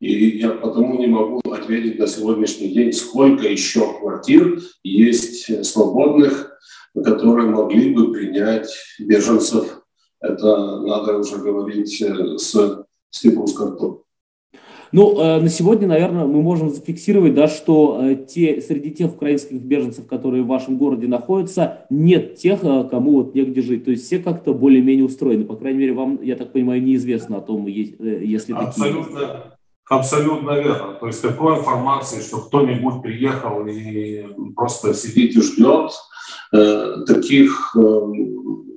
И 0.00 0.38
я 0.38 0.50
потому 0.50 0.98
не 0.98 1.08
могу 1.08 1.40
ответить 1.50 1.98
на 1.98 2.06
сегодняшний 2.06 2.68
день, 2.68 2.92
сколько 2.92 3.48
еще 3.48 3.98
квартир 3.98 4.60
есть 4.84 5.66
свободных, 5.66 6.56
которые 6.94 7.48
могли 7.48 7.92
бы 7.92 8.12
принять 8.12 8.68
беженцев. 9.00 9.82
Это 10.20 10.80
надо 10.82 11.18
уже 11.18 11.38
говорить 11.38 12.00
э, 12.00 12.38
с 12.38 12.84
Степанскартом. 13.10 14.02
Ну, 14.92 15.20
э, 15.20 15.40
на 15.40 15.48
сегодня, 15.48 15.86
наверное, 15.86 16.24
мы 16.24 16.42
можем 16.42 16.70
зафиксировать, 16.70 17.34
да, 17.34 17.46
что 17.46 18.00
э, 18.02 18.14
те, 18.16 18.60
среди 18.60 18.90
тех 18.90 19.14
украинских 19.14 19.60
беженцев, 19.60 20.06
которые 20.06 20.42
в 20.42 20.46
вашем 20.46 20.78
городе 20.78 21.06
находятся, 21.06 21.86
нет 21.90 22.36
тех, 22.36 22.60
э, 22.62 22.88
кому 22.90 23.12
вот 23.12 23.34
негде 23.34 23.60
жить. 23.60 23.84
То 23.84 23.90
есть 23.90 24.06
все 24.06 24.18
как-то 24.18 24.54
более-менее 24.54 25.04
устроены. 25.04 25.44
По 25.44 25.56
крайней 25.56 25.80
мере, 25.80 25.92
вам, 25.92 26.20
я 26.22 26.36
так 26.36 26.52
понимаю, 26.52 26.82
неизвестно 26.82 27.38
о 27.38 27.40
том, 27.40 27.66
если 27.66 28.52
Абсолютно, 28.54 29.20
такие... 29.20 29.42
абсолютно 29.88 30.50
верно. 30.52 30.94
То 31.00 31.06
есть 31.06 31.20
такой 31.22 31.58
информации, 31.58 32.20
что 32.20 32.38
кто-нибудь 32.38 33.02
приехал 33.02 33.66
и 33.66 34.24
просто 34.56 34.94
сидит 34.94 35.36
и 35.36 35.42
ждет, 35.42 35.92
таких 37.06 37.72
так, 37.74 38.67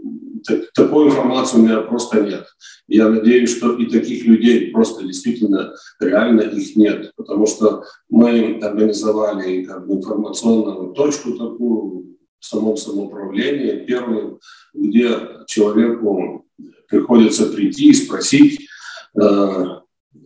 такой 0.74 1.08
информации 1.08 1.58
у 1.58 1.62
меня 1.62 1.82
просто 1.82 2.22
нет. 2.22 2.46
Я 2.88 3.10
надеюсь, 3.10 3.56
что 3.56 3.76
и 3.78 3.86
таких 3.86 4.26
людей 4.26 4.72
просто 4.72 5.06
действительно 5.06 5.74
реально 6.00 6.42
их 6.42 6.76
нет, 6.76 7.12
потому 7.16 7.46
что 7.48 7.84
мы 8.10 8.60
организовали 8.62 9.64
как 9.64 9.88
бы 9.88 9.96
информационную 9.96 10.94
точку 10.94 11.32
такую 11.34 12.18
в 12.40 12.46
самом 12.46 12.76
самоуправлении, 12.76 13.86
первую, 13.86 14.40
где 14.74 15.16
человеку 15.48 16.46
приходится 16.90 17.46
прийти 17.46 17.90
и 17.90 17.94
спросить, 17.94 18.68
э, 19.16 19.66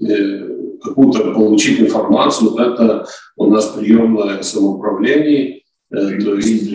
э, 0.01 0.49
какую-то 0.81 1.33
получить 1.33 1.79
информацию. 1.79 2.55
Это 2.55 3.05
у 3.35 3.47
нас 3.47 3.67
приемное 3.67 4.41
самоуправление, 4.41 5.61
э, 5.91 6.19
то 6.19 6.35
есть 6.35 6.73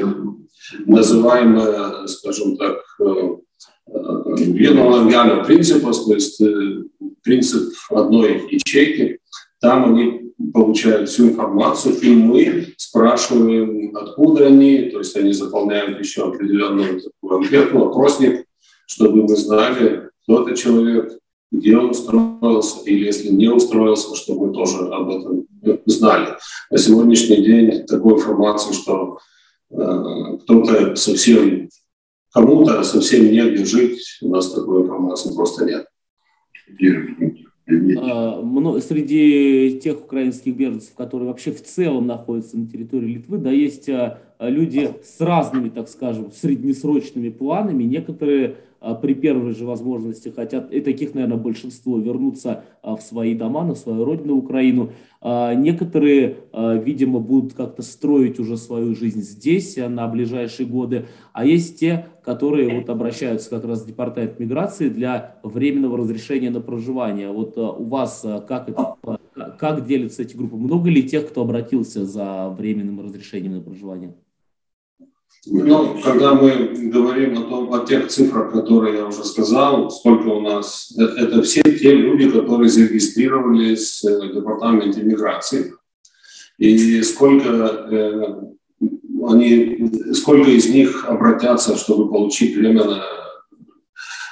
называемое, 0.87 2.07
скажем 2.07 2.57
так, 2.57 2.83
единого 4.37 5.45
принципа, 5.45 5.93
то 5.93 6.15
есть 6.15 6.41
э, 6.41 6.83
принцип 7.23 7.73
одной 7.91 8.47
ячейки, 8.51 9.19
там 9.61 9.93
они 9.93 10.33
получают 10.53 11.09
всю 11.09 11.31
информацию, 11.31 11.97
и 12.01 12.11
мы 12.11 12.75
спрашиваем, 12.77 13.95
откуда 13.97 14.47
они, 14.47 14.91
то 14.91 14.99
есть 14.99 15.17
они 15.17 15.33
заполняют 15.33 15.99
еще 15.99 16.29
определенную 16.29 17.01
такую 17.01 17.39
анкету, 17.39 17.85
опросник, 17.85 18.47
чтобы 18.87 19.23
мы 19.25 19.37
знали, 19.37 20.09
кто 20.23 20.43
это 20.43 20.57
человек, 20.57 21.13
где 21.53 21.77
он 21.77 21.91
устроился, 21.91 22.79
или 22.85 23.07
если 23.07 23.29
не 23.29 23.49
устроился, 23.49 24.15
чтобы 24.15 24.47
мы 24.47 24.55
тоже 24.55 24.79
об 24.89 25.11
этом 25.11 25.47
знали. 25.87 26.37
На 26.71 26.79
сегодняшний 26.79 27.43
день 27.45 27.87
такой 27.87 28.15
информации, 28.15 28.73
что 28.73 29.19
э, 29.19 29.30
кто-то 29.71 30.97
совсем 30.97 31.69
Кому-то 32.33 32.83
совсем 32.85 33.31
негде 33.33 33.65
жить, 33.65 34.19
у 34.23 34.29
нас 34.29 34.53
такой 34.53 34.83
информации 34.83 35.35
просто 35.35 35.65
нет. 35.65 35.87
А, 37.99 38.81
среди 38.81 39.81
тех 39.83 40.01
украинских 40.01 40.55
беженцев, 40.55 40.95
которые 40.95 41.29
вообще 41.29 41.51
в 41.51 41.63
целом 41.63 42.07
находятся 42.07 42.57
на 42.57 42.69
территории 42.69 43.15
Литвы, 43.15 43.39
да, 43.39 43.51
есть 43.51 43.89
а, 43.89 44.21
люди 44.39 44.95
с 45.03 45.21
разными, 45.21 45.71
так 45.71 45.89
скажем, 45.89 46.31
среднесрочными 46.31 47.31
планами. 47.31 47.83
Некоторые 47.83 48.49
а, 48.49 48.55
при 49.03 49.15
первой 49.15 49.53
же 49.55 49.67
возможности 49.67 50.31
хотят, 50.31 50.73
и 50.73 50.81
таких, 50.81 51.15
наверное, 51.15 51.37
большинство, 51.37 51.99
вернуться 51.99 52.65
а, 52.83 52.97
в 52.97 53.03
свои 53.03 53.35
дома, 53.35 53.65
на 53.65 53.75
свою 53.75 54.05
родину 54.05 54.37
Украину. 54.37 54.93
А, 55.21 55.55
некоторые, 55.55 56.39
видимо, 56.53 57.21
будут 57.21 57.53
как-то 57.53 57.83
строить 57.83 58.39
уже 58.39 58.57
свою 58.57 58.95
жизнь 58.95 59.21
здесь 59.21 59.77
на 59.77 60.09
ближайшие 60.09 60.67
годы, 60.67 61.07
а 61.33 61.45
есть 61.45 61.79
те, 61.79 62.07
которые 62.25 62.81
вот 62.81 62.89
обращаются 62.89 63.51
как 63.51 63.65
раз 63.65 63.83
в 63.83 63.87
департамент 63.87 64.39
миграции 64.39 64.89
для 64.89 65.37
временного 65.43 65.99
разрешения 65.99 66.51
на 66.51 66.61
проживание. 66.61 67.31
Вот 67.31 67.59
у 67.59 67.85
вас 67.85 68.25
как 68.49 68.69
это, 68.69 68.97
как 69.59 69.87
делятся 69.87 70.23
эти 70.23 70.37
группы? 70.37 70.57
Много 70.57 70.89
ли 70.89 71.03
тех, 71.03 71.29
кто 71.29 71.43
обратился 71.43 72.07
за 72.07 72.49
временным 72.49 73.01
разрешением 73.01 73.57
на 73.57 73.61
проживание? 73.61 74.15
Ну, 75.47 75.99
когда 76.05 76.35
мы 76.35 76.91
говорим 76.93 77.39
о, 77.39 77.43
том, 77.43 77.73
о 77.73 77.87
тех 77.87 78.09
цифрах, 78.09 78.53
которые 78.53 78.99
я 78.99 79.07
уже 79.07 79.25
сказал, 79.25 79.91
сколько 79.91 80.29
у 80.29 80.41
нас, 80.41 80.93
это, 80.99 81.15
это 81.19 81.43
все 81.43 81.63
те 81.63 81.95
люди, 81.95 82.31
которые 82.31 82.69
зарегистрировались 82.69 84.03
в 84.03 84.35
департаменте 84.35 85.03
миграции. 85.03 85.73
И 86.59 87.03
сколько, 87.03 87.49
э, 87.49 88.35
они, 89.27 89.91
сколько 90.13 90.51
из 90.51 90.69
них 90.69 91.07
обратятся, 91.09 91.77
чтобы 91.77 92.11
получить 92.11 92.55
временное 92.55 93.03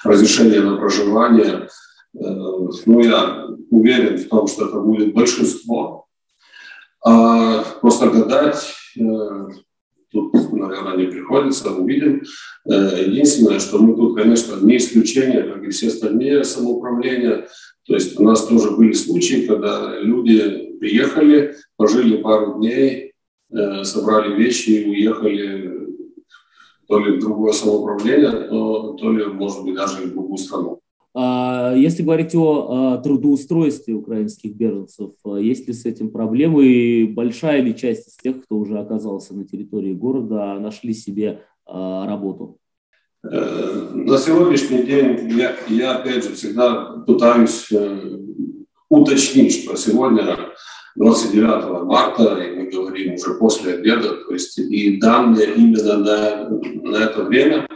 разрешение 0.05 0.61
на 0.61 0.77
проживание. 0.77 1.69
Ну, 2.13 3.01
я 3.01 3.47
уверен 3.71 4.19
в 4.19 4.29
том, 4.29 4.47
что 4.47 4.67
это 4.67 4.81
будет 4.81 5.15
большинство. 5.15 6.07
А 7.05 7.63
просто 7.81 8.11
гадать 8.11 8.75
тут, 10.11 10.33
наверное, 10.53 10.97
не 10.97 11.07
приходится, 11.07 11.71
увидим. 11.71 12.23
Единственное, 12.65 13.59
что 13.59 13.79
мы 13.79 13.95
тут, 13.95 14.17
конечно, 14.17 14.57
не 14.61 14.77
исключение, 14.77 15.43
как 15.43 15.63
и 15.65 15.71
все 15.71 15.89
остальные 15.89 16.45
самоуправления. 16.45 17.47
То 17.87 17.95
есть 17.95 18.19
у 18.19 18.23
нас 18.23 18.47
тоже 18.47 18.73
были 18.73 18.93
случаи, 18.93 19.47
когда 19.47 19.99
люди 20.01 20.77
приехали, 20.79 21.55
пожили 21.77 22.17
пару 22.17 22.59
дней, 22.59 23.09
Э, 23.51 23.83
собрали 23.83 24.35
вещи 24.35 24.71
и 24.71 24.91
уехали 24.91 25.89
то 26.87 26.99
ли 26.99 27.17
в 27.17 27.21
другое 27.21 27.53
самоуправление, 27.53 28.31
то, 28.31 28.93
то 28.93 29.11
ли, 29.11 29.25
может 29.25 29.65
быть, 29.65 29.75
даже 29.75 30.03
в 30.03 30.13
другую 30.13 30.37
страну. 30.37 30.81
А 31.15 31.75
если 31.75 32.03
говорить 32.03 32.35
о 32.35 32.99
трудоустройстве 32.99 33.95
украинских 33.95 34.55
беженцев, 34.55 35.13
э, 35.25 35.39
есть 35.41 35.67
ли 35.67 35.75
с 35.75 35.85
этим 35.85 36.11
проблемы? 36.11 36.67
И 36.67 37.05
большая 37.05 37.63
ли 37.63 37.75
часть 37.77 38.09
из 38.09 38.17
тех, 38.17 38.43
кто 38.45 38.57
уже 38.57 38.79
оказался 38.79 39.35
на 39.35 39.45
территории 39.45 39.95
города, 39.95 40.59
нашли 40.59 40.95
себе 40.95 41.43
э, 41.67 41.73
работу? 41.73 42.59
На 43.23 44.17
сегодняшний 44.17 44.85
день 44.85 45.29
я, 45.37 45.57
я 45.69 45.97
опять 45.97 46.25
же 46.25 46.35
всегда 46.35 47.03
пытаюсь 47.07 47.69
уточнить, 48.89 49.65
что 49.65 49.77
сегодня 49.77 50.37
29 50.99 51.85
марта, 51.85 52.39
и 52.43 52.57
мы 52.57 52.71
говорим 52.71 53.15
уже 53.15 53.35
после 53.35 53.75
обеда, 53.75 54.17
то 54.25 54.33
есть 54.33 54.59
и 54.59 54.99
данные 54.99 55.55
именно 55.55 55.97
на, 55.99 56.49
на 56.49 56.97
это 56.97 57.23
время, 57.25 57.69
э, 57.69 57.75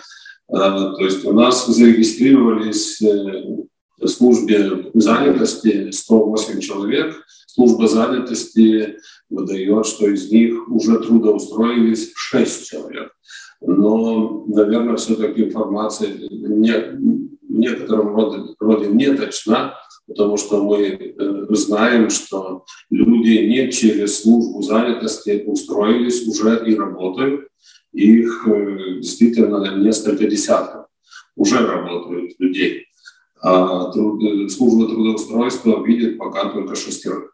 то 0.48 0.98
есть 1.00 1.24
у 1.24 1.32
нас 1.32 1.66
зарегистрировались 1.66 3.00
э, 3.02 3.62
в 3.98 4.06
службе 4.08 4.90
занятости 4.94 5.90
108 5.90 6.60
человек, 6.60 7.24
служба 7.46 7.86
занятости 7.88 8.96
выдает, 9.30 9.86
что 9.86 10.08
из 10.08 10.30
них 10.30 10.68
уже 10.68 10.98
трудоустроились 10.98 12.12
6 12.14 12.66
человек. 12.66 13.12
Но, 13.60 14.44
наверное, 14.48 14.96
все-таки 14.96 15.44
информация 15.44 16.12
не, 16.12 16.72
в 16.72 17.58
некотором 17.58 18.14
роде, 18.14 18.54
роде 18.58 18.86
не 18.88 19.14
точна, 19.14 19.74
потому 20.06 20.36
что 20.36 20.62
мы 20.62 20.78
э, 20.80 21.46
знаем, 21.50 22.10
что 22.10 22.64
люди 22.90 23.38
не 23.46 23.70
через 23.70 24.22
службу 24.22 24.62
занятости 24.62 25.44
устроились 25.46 26.26
уже 26.26 26.62
и 26.66 26.74
работают. 26.74 27.48
Их 27.92 28.46
э, 28.46 28.94
действительно 29.00 29.76
несколько 29.76 30.26
десятков 30.26 30.86
уже 31.36 31.66
работают 31.66 32.32
людей. 32.38 32.86
А 33.40 33.90
труд, 33.90 34.50
служба 34.52 34.86
трудоустройства 34.88 35.84
видит 35.84 36.16
пока 36.18 36.48
только 36.48 36.74
шестерых. 36.74 37.31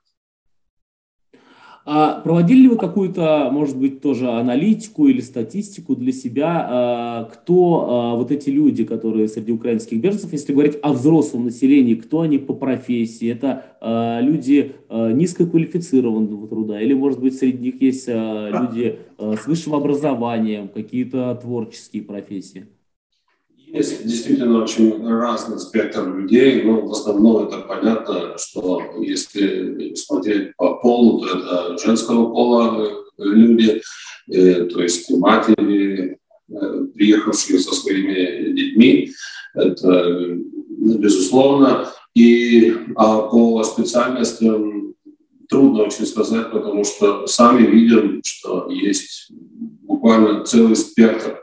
А 1.90 2.20
проводили 2.20 2.60
ли 2.60 2.68
вы 2.68 2.76
какую-то, 2.76 3.48
может 3.50 3.78
быть, 3.78 4.02
тоже 4.02 4.28
аналитику 4.28 5.08
или 5.08 5.22
статистику 5.22 5.96
для 5.96 6.12
себя, 6.12 6.66
а, 6.68 7.24
кто 7.32 7.86
а, 7.88 8.14
вот 8.14 8.30
эти 8.30 8.50
люди, 8.50 8.84
которые 8.84 9.26
среди 9.26 9.52
украинских 9.52 9.98
беженцев, 9.98 10.30
если 10.30 10.52
говорить 10.52 10.76
о 10.82 10.92
взрослом 10.92 11.46
населении, 11.46 11.94
кто 11.94 12.20
они 12.20 12.36
по 12.36 12.52
профессии? 12.52 13.32
Это 13.32 13.64
а, 13.80 14.20
люди 14.20 14.72
низкоквалифицированного 14.90 16.46
труда 16.46 16.78
или, 16.78 16.92
может 16.92 17.20
быть, 17.20 17.38
среди 17.38 17.58
них 17.58 17.80
есть 17.80 18.06
люди 18.06 18.98
с 19.18 19.46
высшим 19.46 19.74
образованием, 19.74 20.68
какие-то 20.68 21.38
творческие 21.40 22.02
профессии? 22.02 22.66
Есть 23.72 24.06
действительно 24.06 24.62
очень 24.62 25.06
разный 25.06 25.58
спектр 25.58 26.08
людей, 26.08 26.62
но 26.62 26.80
в 26.80 26.90
основном 26.90 27.46
это 27.46 27.58
понятно, 27.58 28.38
что 28.38 28.82
если 28.98 29.94
смотреть 29.94 30.56
по 30.56 30.76
полу, 30.76 31.20
то 31.20 31.38
это 31.38 31.78
женского 31.78 32.30
пола 32.30 32.88
э, 32.88 32.90
люди, 33.18 33.82
э, 34.30 34.64
то 34.64 34.82
есть 34.82 35.10
матери, 35.10 36.18
э, 36.50 36.84
приехавшие 36.94 37.58
со 37.58 37.74
своими 37.74 38.52
детьми, 38.52 39.12
это 39.54 40.38
безусловно. 40.68 41.88
И 42.14 42.74
а 42.96 43.18
по 43.28 43.62
специальностям 43.64 44.94
трудно 45.48 45.84
очень 45.84 46.06
сказать, 46.06 46.50
потому 46.50 46.84
что 46.84 47.26
сами 47.26 47.66
видим, 47.66 48.22
что 48.24 48.70
есть 48.70 49.30
буквально 49.30 50.44
целый 50.44 50.74
спектр 50.74 51.38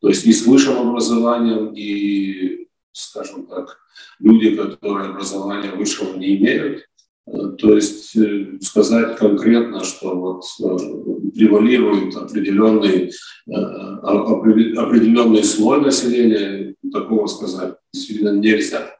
то 0.00 0.08
есть 0.08 0.26
и 0.26 0.32
с 0.32 0.46
высшим 0.46 0.78
образованием, 0.78 1.72
и, 1.74 2.68
скажем 2.92 3.46
так, 3.46 3.78
люди, 4.20 4.54
которые 4.56 5.10
образования 5.10 5.72
высшего 5.72 6.16
не 6.16 6.36
имеют. 6.36 6.88
Э, 7.26 7.48
то 7.58 7.74
есть 7.74 8.16
э, 8.16 8.58
сказать 8.60 9.16
конкретно, 9.16 9.84
что 9.84 10.16
вот 10.16 10.44
э, 10.60 11.30
превалирует 11.34 12.16
определенный, 12.16 13.12
определенный 13.46 15.44
слой 15.44 15.80
населения, 15.80 16.74
такого 16.92 17.26
сказать 17.26 17.74
действительно 17.92 18.38
нельзя. 18.38 18.94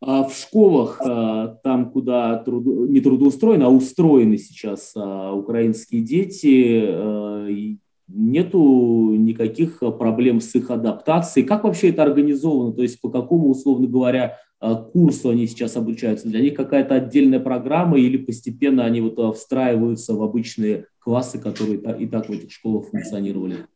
А 0.00 0.24
в 0.24 0.34
школах, 0.36 0.98
там, 0.98 1.90
куда 1.90 2.36
труд... 2.36 2.66
не 2.90 3.00
трудоустроены, 3.00 3.62
а 3.62 3.70
устроены 3.70 4.36
сейчас 4.36 4.94
украинские 4.94 6.02
дети, 6.02 7.78
нету 8.08 9.14
никаких 9.14 9.82
э, 9.82 9.90
проблем 9.90 10.40
с 10.40 10.54
их 10.54 10.70
адаптацией. 10.70 11.46
Как 11.46 11.64
вообще 11.64 11.90
это 11.90 12.02
организовано? 12.02 12.72
То 12.72 12.82
есть 12.82 13.00
по 13.00 13.10
какому, 13.10 13.50
условно 13.50 13.86
говоря, 13.86 14.38
э, 14.60 14.74
курсу 14.92 15.30
они 15.30 15.46
сейчас 15.46 15.76
обучаются? 15.76 16.28
Для 16.28 16.40
них 16.40 16.54
какая-то 16.54 16.94
отдельная 16.96 17.40
программа 17.40 17.98
или 17.98 18.16
постепенно 18.16 18.84
они 18.84 19.00
вот 19.00 19.18
э, 19.18 19.32
встраиваются 19.32 20.14
в 20.14 20.22
обычные 20.22 20.86
классы, 20.98 21.38
которые 21.38 21.80
и 21.98 22.06
так 22.06 22.28
в 22.28 22.32
этих 22.32 22.52
школах 22.52 22.88
функционировали? 22.88 23.66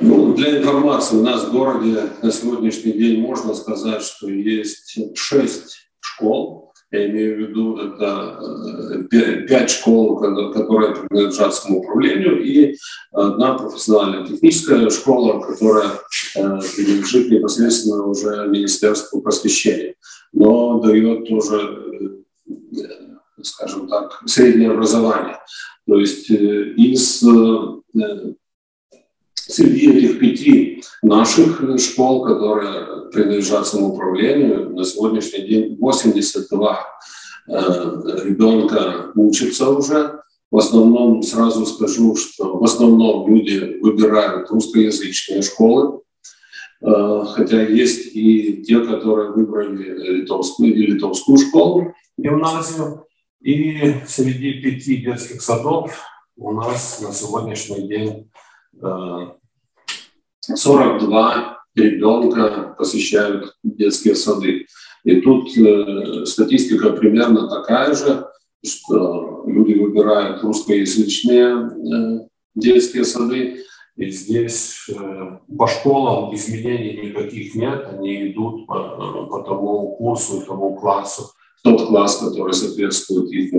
Ну, 0.00 0.34
для 0.34 0.58
информации, 0.58 1.16
у 1.16 1.22
нас 1.22 1.44
в 1.44 1.52
городе 1.52 2.00
на 2.22 2.32
сегодняшний 2.32 2.92
день 2.92 3.20
можно 3.20 3.54
сказать, 3.54 4.02
что 4.02 4.28
есть 4.28 4.98
шесть 5.16 5.90
школ, 6.00 6.71
я 6.92 7.08
имею 7.08 7.36
в 7.36 7.40
виду 7.40 7.76
это 7.78 8.38
э, 9.10 9.46
пять 9.48 9.70
школ, 9.70 10.18
которые 10.52 10.94
принадлежат 10.94 11.54
самоуправлению, 11.54 12.42
и 12.42 12.76
одна 13.12 13.54
профессиональная 13.54 14.26
техническая 14.26 14.90
школа, 14.90 15.40
которая 15.40 15.88
э, 15.88 16.60
принадлежит 16.76 17.30
непосредственно 17.30 18.04
уже 18.04 18.46
Министерству 18.48 19.22
просвещения, 19.22 19.94
но 20.32 20.80
дает 20.80 21.26
тоже, 21.28 22.14
э, 22.46 22.82
скажем 23.42 23.88
так, 23.88 24.22
среднее 24.26 24.70
образование. 24.70 25.38
То 25.86 25.98
есть 25.98 26.30
из 26.30 27.24
Среди 29.52 29.90
этих 29.90 30.18
пяти 30.18 30.82
наших 31.02 31.78
школ, 31.78 32.24
которые 32.24 33.10
принадлежат 33.10 33.66
самоуправлению, 33.66 34.70
на 34.70 34.82
сегодняшний 34.82 35.42
день 35.42 35.76
82 35.78 36.86
э, 37.48 37.52
ребенка 38.24 39.12
учатся 39.14 39.68
уже. 39.68 40.22
В 40.50 40.56
основном, 40.56 41.22
сразу 41.22 41.66
скажу, 41.66 42.16
что 42.16 42.56
в 42.56 42.64
основном 42.64 43.28
люди 43.28 43.78
выбирают 43.82 44.50
русскоязычные 44.50 45.42
школы, 45.42 46.00
э, 46.80 47.24
хотя 47.34 47.62
есть 47.62 48.16
и 48.16 48.62
те, 48.62 48.80
которые 48.80 49.32
выбрали 49.32 50.20
литовскую 50.20 50.72
или 50.72 50.92
литовскую 50.92 51.36
школу, 51.36 51.92
гимназию. 52.16 53.04
И 53.42 53.96
среди 54.08 54.62
пяти 54.62 54.96
детских 54.96 55.42
садов 55.42 55.94
у 56.38 56.52
нас 56.52 57.02
на 57.02 57.12
сегодняшний 57.12 57.86
день 57.86 58.30
42 60.42 61.58
ребенка 61.74 62.74
посещают 62.76 63.56
детские 63.62 64.14
сады. 64.14 64.66
И 65.04 65.20
тут 65.20 65.56
э, 65.56 66.26
статистика 66.26 66.90
примерно 66.90 67.48
такая 67.48 67.94
же, 67.94 68.26
что 68.64 69.44
люди 69.46 69.78
выбирают 69.78 70.42
русскоязычные 70.42 71.46
э, 71.46 72.28
детские 72.54 73.04
сады, 73.04 73.64
и 73.96 74.10
здесь 74.10 74.88
э, 74.88 75.38
по 75.56 75.66
школам 75.66 76.34
изменений 76.34 77.08
никаких 77.08 77.54
нет, 77.54 77.86
они 77.92 78.30
идут 78.30 78.66
по, 78.66 79.26
по 79.26 79.42
тому 79.42 79.96
курсу, 79.96 80.44
тому 80.46 80.76
классу, 80.76 81.30
тот 81.62 81.88
класс, 81.88 82.16
который 82.16 82.54
соответствует 82.54 83.30
их 83.32 83.52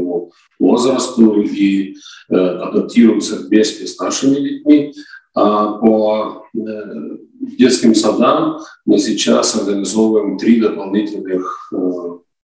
возрасту 0.60 1.42
и 1.42 1.96
э, 2.30 2.36
адаптируется 2.36 3.38
вместе 3.38 3.86
с 3.86 3.98
нашими 4.00 4.36
детьми. 4.36 4.94
А 5.36 5.74
по 5.80 6.46
э, 6.54 7.18
детским 7.58 7.96
садам 7.96 8.60
мы 8.86 9.00
сейчас 9.00 9.56
организовываем 9.56 10.38
три 10.38 10.62
дополнительных 10.62 11.74
э, 11.74 11.78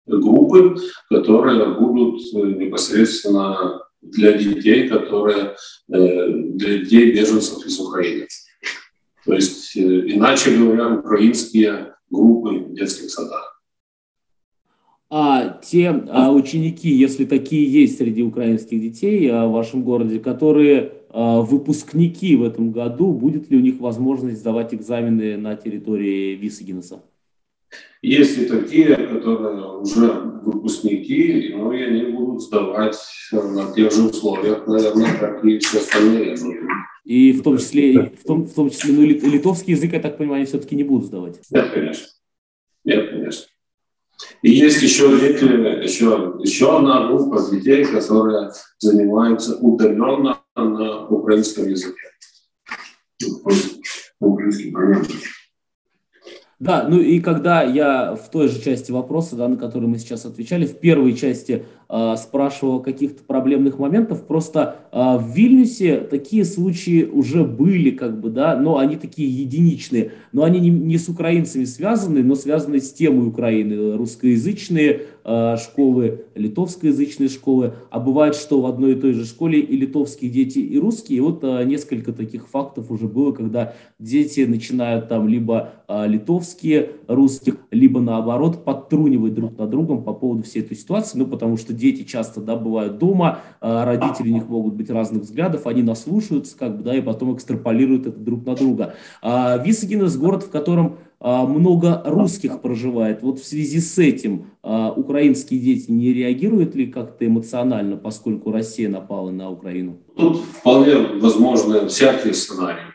группы, 0.07 0.77
которые 1.09 1.75
будут 1.79 2.21
э, 2.35 2.39
непосредственно 2.39 3.83
для 4.01 4.33
детей, 4.33 4.89
которые 4.89 5.55
для 5.87 6.79
детей 6.79 7.13
беженцев 7.13 7.65
из 7.65 7.79
Украины. 7.79 8.27
То 9.25 9.35
есть, 9.35 9.77
иначе 9.77 10.57
говоря, 10.57 10.89
украинские 10.99 11.95
группы 12.11 12.51
в 12.51 12.75
детских 12.75 13.11
садах. 13.11 13.52
А 15.15 15.61
те 15.63 15.91
а, 15.91 16.33
ученики, 16.33 16.89
если 16.89 17.27
такие 17.27 17.71
есть 17.71 17.99
среди 17.99 18.23
украинских 18.23 18.81
детей 18.81 19.31
а, 19.31 19.47
в 19.47 19.53
вашем 19.53 19.83
городе, 19.85 20.19
которые 20.19 20.95
а, 21.11 21.43
выпускники 21.43 22.35
в 22.35 22.43
этом 22.43 22.73
году, 22.73 23.13
будет 23.13 23.51
ли 23.51 23.59
у 23.59 23.61
них 23.61 23.79
возможность 23.79 24.39
сдавать 24.39 24.73
экзамены 24.73 25.37
на 25.37 25.55
территории 25.55 26.35
Висагинеса? 26.35 27.03
Есть 28.01 28.39
и 28.39 28.47
такие, 28.47 28.97
которые 28.97 29.81
уже 29.81 30.09
выпускники, 30.45 31.53
но 31.57 31.75
и 31.75 31.83
они 31.83 32.13
будут 32.13 32.41
сдавать 32.41 32.97
на 33.33 33.71
тех 33.71 33.93
же 33.93 34.05
условиях, 34.05 34.67
наверное, 34.67 35.15
как 35.21 35.45
и 35.45 35.59
все 35.59 35.81
остальные. 35.81 36.39
И 37.05 37.33
в 37.33 37.43
том 37.43 37.59
числе, 37.59 38.15
в 38.19 38.25
том, 38.27 38.47
в 38.47 38.55
том 38.55 38.71
числе 38.71 38.95
ну, 38.95 39.03
литовский 39.03 39.75
язык, 39.75 39.93
я 39.93 40.01
так 40.01 40.17
понимаю, 40.17 40.47
все-таки 40.47 40.75
не 40.75 40.85
будут 40.85 41.05
сдавать? 41.05 41.39
Нет, 41.51 41.71
конечно. 41.71 42.07
Нет, 42.85 43.11
конечно. 43.11 43.45
И 44.43 44.51
есть 44.51 44.83
еще 44.83 45.19
дети, 45.19 45.45
еще, 45.45 46.35
еще 46.41 46.77
одна 46.77 47.09
группа 47.09 47.41
детей, 47.51 47.85
которые 47.85 48.51
занимаются 48.79 49.57
удаленно 49.57 50.41
на 50.57 51.07
украинском 51.07 51.69
языке. 51.69 52.03
Да, 56.63 56.87
ну 56.89 57.01
и 57.01 57.19
когда 57.19 57.65
я 57.65 58.15
в 58.15 58.31
той 58.31 58.47
же 58.47 58.63
части 58.63 58.93
вопроса, 58.93 59.35
да, 59.35 59.49
на 59.49 59.57
который 59.57 59.89
мы 59.89 59.99
сейчас 59.99 60.25
отвечали, 60.25 60.65
в 60.65 60.79
первой 60.79 61.15
части 61.15 61.65
спрашивал 62.17 62.77
о 62.77 62.81
каких-то 62.81 63.23
проблемных 63.23 63.79
моментах, 63.79 64.27
просто 64.27 64.77
э, 64.91 64.97
в 65.19 65.33
Вильнюсе 65.35 65.99
такие 65.99 66.45
случаи 66.45 67.05
уже 67.05 67.45
были, 67.45 67.91
как 67.91 68.19
бы, 68.19 68.31
да, 68.31 68.57
но 68.57 68.79
они 68.79 68.97
такие 68.97 69.29
единичные, 69.29 70.13
но 70.33 70.45
они 70.45 70.59
не, 70.61 70.71
не 70.71 70.97
с 70.97 71.09
украинцами 71.09 71.65
связаны, 71.65 72.23
но 72.23 72.35
связаны 72.35 72.81
с 72.81 72.93
темой 72.93 73.29
Украины, 73.29 73.97
русскоязычные 73.97 75.03
э, 75.25 75.57
школы, 75.59 76.25
литовскоязычные 76.35 77.29
школы, 77.29 77.75
а 77.91 78.01
бывает, 78.01 78.37
что 78.37 78.61
в 78.63 78.67
одной 78.67 78.93
и 78.93 78.95
той 78.95 79.13
же 79.13 79.27
школе 79.27 79.61
и 79.61 79.77
литовские 79.77 80.31
дети, 80.31 80.61
и 80.61 80.79
русские, 80.79 81.19
и 81.19 81.21
вот 81.21 81.45
э, 81.45 81.65
несколько 81.65 82.13
таких 82.13 82.49
фактов 82.49 82.91
уже 82.91 83.07
было, 83.07 83.33
когда 83.33 83.75
дети 83.99 84.41
начинают 84.41 85.09
там 85.09 85.29
либо 85.29 85.75
э, 85.89 86.07
литовские, 86.09 86.93
русских, 87.07 87.57
либо 87.71 88.01
наоборот 88.01 88.65
подтрунивать 88.65 89.35
друг 89.35 89.59
над 89.59 89.71
другом 89.71 90.03
по 90.03 90.13
поводу 90.13 90.43
всей 90.43 90.63
этой 90.63 90.77
ситуации, 90.77 91.19
ну, 91.19 91.27
потому 91.27 91.57
что 91.57 91.73
дети 91.83 92.05
часто, 92.05 92.41
да, 92.41 92.57
бывают 92.57 92.99
дома, 92.99 93.41
а, 93.61 93.85
родители 93.85 94.31
у 94.31 94.35
них 94.35 94.49
могут 94.49 94.75
быть 94.75 94.89
разных 94.89 95.25
взглядов, 95.25 95.67
они 95.67 95.83
наслушаются, 95.83 96.57
как 96.57 96.79
бы, 96.79 96.85
да, 96.85 96.97
и 96.97 97.03
потом 97.03 97.35
экстраполируют 97.35 98.07
это 98.07 98.19
друг 98.19 98.47
на 98.47 98.55
друга. 98.55 98.95
А, 99.21 99.59
Висагинес– 99.59 100.17
город, 100.19 100.45
в 100.45 100.51
котором 100.51 100.99
а, 101.19 101.45
много 101.45 102.03
русских 102.07 102.61
проживает. 102.61 103.23
Вот 103.23 103.41
в 103.41 103.45
связи 103.45 103.81
с 103.81 103.99
этим 103.99 104.47
украинские 104.63 105.59
дети 105.59 105.91
не 105.91 106.13
реагируют 106.13 106.77
ли 106.77 106.87
как-то 106.87 107.27
эмоционально, 107.27 107.97
поскольку 107.97 108.53
Россия 108.53 108.89
напала 108.89 109.31
на 109.31 109.51
Украину? 109.51 109.99
Тут 110.17 110.37
вполне 110.37 110.95
возможны 111.21 111.89
всякие 111.89 112.33
сценарии. 112.33 112.87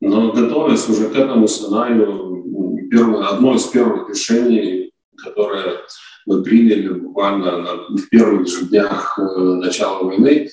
Но 0.00 0.32
готовясь 0.32 0.86
уже 0.88 1.08
к 1.08 1.16
этому 1.16 1.48
сценарию, 1.48 2.88
первое, 2.90 3.26
одно 3.26 3.54
из 3.54 3.64
первых 3.64 4.10
решений, 4.10 4.92
которое 5.22 5.80
мы 6.26 6.42
приняли 6.42 6.88
буквально 6.88 7.58
на, 7.58 7.74
в 7.96 8.08
первых 8.10 8.48
же 8.48 8.66
днях 8.66 9.18
э, 9.18 9.22
начала 9.22 10.02
войны. 10.02 10.48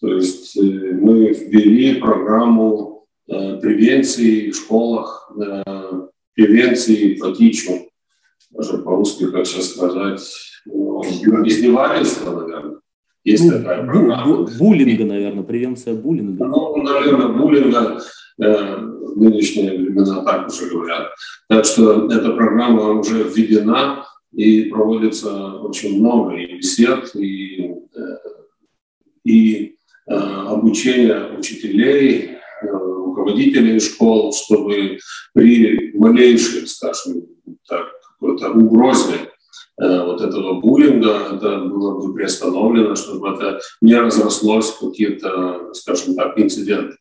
То 0.00 0.14
есть 0.14 0.56
э, 0.56 0.60
мы 0.60 1.32
ввели 1.32 2.00
программу 2.00 3.06
э, 3.28 3.58
превенции 3.58 4.50
в 4.50 4.56
школах, 4.56 5.32
превенции 6.34 7.14
по 7.14 7.32
тичу, 7.32 7.90
даже 8.50 8.78
по-русски, 8.78 9.30
как 9.30 9.46
сейчас 9.46 9.70
сказать, 9.70 10.20
ну, 10.66 11.02
издевательства, 11.02 12.40
наверное. 12.40 12.78
Есть 13.24 13.44
ну, 13.44 13.58
такая 13.58 13.84
программа. 13.84 14.48
Буллинга, 14.58 15.04
наверное, 15.04 15.42
превенция 15.42 15.94
буллинга. 15.94 16.44
Ну, 16.44 16.76
наверное, 16.76 17.28
буллинга 17.28 18.00
нынешние 19.18 19.72
времена 19.72 20.22
так 20.24 20.48
уже 20.48 20.70
говорят. 20.70 21.12
Так 21.48 21.64
что 21.64 22.10
эта 22.10 22.32
программа 22.32 22.90
уже 22.92 23.24
введена 23.24 24.04
и 24.32 24.64
проводится 24.64 25.54
очень 25.54 25.98
много 26.00 26.36
и 26.36 26.58
бесед, 26.58 27.14
и, 27.14 27.74
э, 27.94 28.16
и 29.24 29.76
э, 30.06 30.14
обучение 30.14 31.36
учителей, 31.38 32.30
э, 32.62 32.66
руководителей 32.66 33.80
школ, 33.80 34.32
чтобы 34.32 34.98
при 35.34 35.92
малейшей, 35.94 36.66
скажем 36.66 37.22
так, 37.66 37.86
какой-то 38.18 38.50
угрозе 38.50 39.30
вот 39.80 40.20
этого 40.20 40.60
буллинга, 40.60 41.36
это 41.36 41.58
было 41.60 42.00
бы 42.00 42.12
приостановлено, 42.12 42.96
чтобы 42.96 43.28
это 43.28 43.60
не 43.80 43.94
разрослось 43.94 44.70
в 44.70 44.80
какие-то, 44.80 45.72
скажем 45.72 46.16
так, 46.16 46.36
инциденты. 46.36 46.96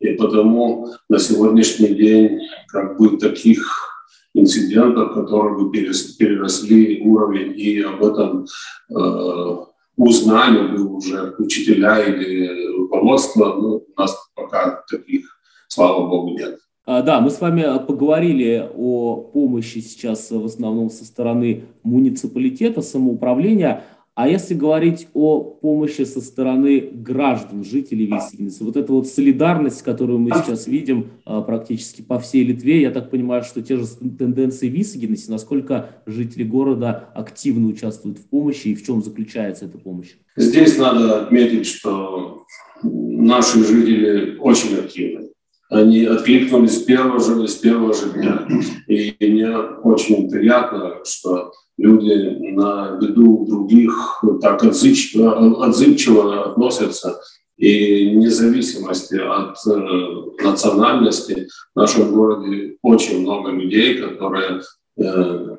И 0.00 0.12
потому 0.12 0.88
на 1.08 1.18
сегодняшний 1.18 1.94
день 1.94 2.40
как 2.68 2.98
бы 2.98 3.16
таких 3.18 3.88
инцидентов, 4.34 5.14
которые 5.14 5.58
бы 5.58 5.72
переросли 5.72 7.02
уровень, 7.02 7.58
и 7.58 7.80
об 7.80 8.04
этом 8.04 8.46
э, 8.90 9.56
узнали 9.96 10.76
бы 10.76 10.96
уже 10.96 11.34
учителя 11.38 12.04
или 12.04 12.76
руководство, 12.76 13.54
ну, 13.54 13.84
у 13.96 14.00
нас 14.00 14.16
пока 14.34 14.84
таких, 14.88 15.26
слава 15.66 16.06
богу, 16.06 16.38
нет. 16.38 16.58
А, 16.86 17.02
да, 17.02 17.20
мы 17.20 17.30
с 17.30 17.40
вами 17.40 17.64
поговорили 17.86 18.66
о 18.74 19.16
помощи 19.16 19.80
сейчас 19.80 20.30
в 20.30 20.44
основном 20.44 20.88
со 20.88 21.04
стороны 21.04 21.64
муниципалитета, 21.82 22.80
самоуправления. 22.80 23.84
А 24.18 24.26
если 24.26 24.54
говорить 24.54 25.06
о 25.14 25.38
помощи 25.38 26.02
со 26.02 26.20
стороны 26.20 26.80
граждан, 26.80 27.62
жителей 27.62 28.06
Висагинеса, 28.06 28.64
вот 28.64 28.76
эта 28.76 28.92
вот 28.92 29.06
солидарность, 29.06 29.82
которую 29.82 30.18
мы 30.18 30.32
сейчас 30.32 30.66
видим 30.66 31.12
а, 31.24 31.40
практически 31.40 32.02
по 32.02 32.18
всей 32.18 32.42
Литве, 32.42 32.82
я 32.82 32.90
так 32.90 33.12
понимаю, 33.12 33.44
что 33.44 33.62
те 33.62 33.76
же 33.76 33.86
тенденции 33.86 34.68
в 34.68 34.72
Висагинесе, 34.72 35.30
насколько 35.30 35.90
жители 36.04 36.42
города 36.42 37.10
активно 37.14 37.68
участвуют 37.68 38.18
в 38.18 38.28
помощи 38.28 38.66
и 38.66 38.74
в 38.74 38.84
чем 38.84 39.04
заключается 39.04 39.66
эта 39.66 39.78
помощь? 39.78 40.14
Здесь 40.34 40.76
надо 40.78 41.22
отметить, 41.22 41.66
что 41.66 42.42
наши 42.82 43.62
жители 43.64 44.36
очень 44.38 44.80
активны. 44.80 45.28
Они 45.70 46.02
откликнулись 46.02 46.80
с 46.80 46.82
первого 46.82 47.20
же, 47.20 47.46
с 47.46 47.54
первого 47.54 47.94
же 47.94 48.10
дня. 48.14 48.48
И 48.88 49.14
мне 49.20 49.56
очень 49.84 50.28
приятно, 50.28 51.04
что 51.04 51.52
люди 51.78 52.36
на 52.54 52.98
беду 53.00 53.46
других 53.48 54.24
так 54.42 54.62
отзывчиво, 54.62 55.64
отзывчиво 55.64 56.50
относятся. 56.50 57.20
И 57.56 58.10
вне 58.14 58.30
зависимости 58.30 59.16
от 59.16 59.56
э, 59.66 60.44
национальности 60.44 61.48
в 61.74 61.78
нашем 61.78 62.12
городе 62.12 62.76
очень 62.82 63.22
много 63.22 63.50
людей, 63.50 63.98
которые 63.98 64.60
э, 64.96 65.56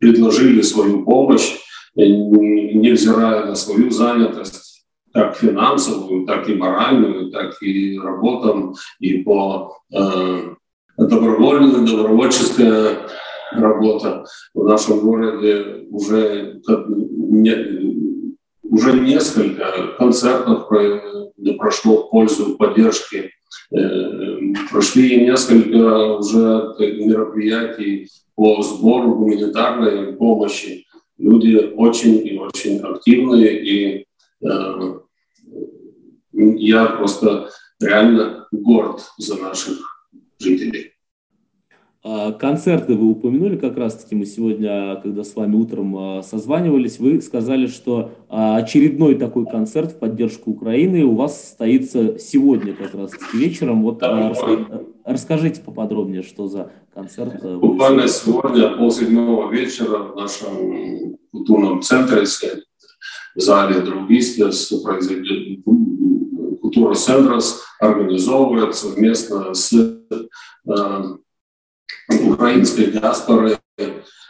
предложили 0.00 0.62
свою 0.62 1.04
помощь, 1.04 1.56
э, 1.96 2.06
невзирая 2.06 3.44
на 3.44 3.54
свою 3.56 3.90
занятость, 3.90 4.86
как 5.12 5.36
финансовую, 5.36 6.26
так 6.26 6.48
и 6.48 6.54
моральную, 6.54 7.30
так 7.30 7.62
и 7.62 7.98
работам, 7.98 8.74
и 8.98 9.18
по 9.18 9.76
э, 9.92 10.54
добровольной, 10.96 11.86
добровольческая 11.86 12.98
работа 13.54 14.24
в 14.54 14.64
нашем 14.64 15.00
городе 15.00 15.86
уже, 15.90 16.60
уже 18.62 19.00
несколько 19.00 19.94
концертов 19.98 20.68
прошло 21.58 22.06
в 22.06 22.10
пользу 22.10 22.56
поддержки. 22.56 23.30
Э, 23.72 24.38
прошли 24.70 25.24
несколько 25.24 26.16
уже 26.16 26.74
мероприятий 26.78 28.08
по 28.34 28.62
сбору 28.62 29.14
гуманитарной 29.14 30.14
помощи. 30.14 30.86
Люди 31.18 31.72
очень 31.76 32.26
и 32.26 32.38
очень 32.38 32.80
активные, 32.80 33.64
и 33.64 34.06
э, 34.44 34.94
я 36.32 36.86
просто 36.86 37.48
реально 37.80 38.46
горд 38.50 39.02
за 39.18 39.36
наших 39.36 39.78
жителей. 40.38 40.93
А, 42.06 42.32
концерты 42.32 42.96
вы 42.96 43.06
упомянули 43.12 43.56
как 43.56 43.78
раз-таки, 43.78 44.14
мы 44.14 44.26
сегодня, 44.26 45.00
когда 45.02 45.24
с 45.24 45.34
вами 45.34 45.56
утром 45.56 45.96
а, 45.96 46.22
созванивались, 46.22 46.98
вы 46.98 47.22
сказали, 47.22 47.66
что 47.66 48.10
а, 48.28 48.56
очередной 48.58 49.14
такой 49.14 49.46
концерт 49.46 49.92
в 49.92 49.98
поддержку 49.98 50.50
Украины 50.50 51.02
у 51.04 51.14
вас 51.14 51.40
состоится 51.40 52.18
сегодня 52.18 52.74
как 52.74 52.94
раз-таки 52.94 53.38
вечером. 53.38 53.82
Вот 53.82 54.00
да, 54.00 54.34
расскажите 55.06 55.62
поподробнее, 55.62 56.22
что 56.22 56.46
за 56.46 56.72
концерт. 56.92 57.42
Буквально 57.58 58.06
сегодня 58.06 58.76
пол 58.76 58.90
седьмого 58.90 59.50
вечера 59.50 60.00
в 60.00 60.14
нашем 60.14 61.16
культурном 61.32 61.80
центре 61.80 62.24
в 63.34 63.40
зале 63.40 63.80
Другистес 63.80 64.66
произойдет 64.84 65.64
Культура 66.60 66.94
Сендрос 66.94 67.62
организовывает 67.80 68.74
совместно 68.74 69.54
с 69.54 69.72
украинской 72.08 72.86
диаспорой 72.86 73.56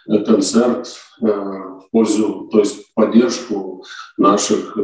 концерт 0.06 0.88
в 1.20 1.88
пользу, 1.90 2.48
то 2.50 2.60
есть 2.60 2.92
поддержку 2.94 3.84
наших, 4.18 4.76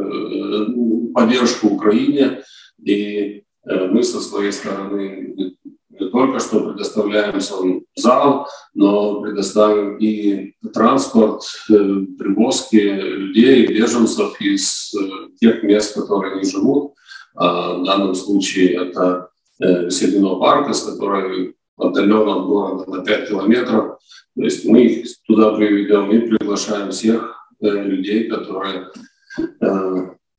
поддержку 1.13 1.67
Украине. 1.67 2.43
И 2.83 3.43
мы 3.63 4.01
со 4.03 4.19
своей 4.19 4.51
стороны 4.51 5.55
не 6.01 6.09
только 6.09 6.39
что 6.39 6.61
предоставляем 6.61 7.39
сам 7.41 7.83
зал, 7.95 8.47
но 8.73 9.21
предоставим 9.21 9.97
и 9.97 10.53
транспорт, 10.73 11.43
э, 11.69 11.73
привозки 12.17 12.77
людей, 12.77 13.67
беженцев 13.67 14.39
из 14.41 14.93
э, 14.95 15.29
тех 15.39 15.63
мест, 15.63 15.95
в 15.95 16.01
которых 16.01 16.33
они 16.33 16.49
живут. 16.49 16.93
А 17.35 17.75
в 17.75 17.83
данном 17.85 18.15
случае 18.15 18.87
это 18.87 19.29
э, 19.59 19.89
Седино 19.89 20.35
парка, 20.35 20.73
с 20.73 20.83
которой 20.83 21.55
отдален 21.81 22.27
от 22.27 22.45
города 22.45 22.91
на 22.91 23.03
5 23.03 23.29
километров. 23.29 23.99
То 24.35 24.43
есть 24.43 24.65
мы 24.65 24.83
их 24.83 25.07
туда 25.27 25.55
приведем 25.55 26.11
и 26.11 26.27
приглашаем 26.27 26.91
всех 26.91 27.37
людей, 27.59 28.29
которые 28.29 28.87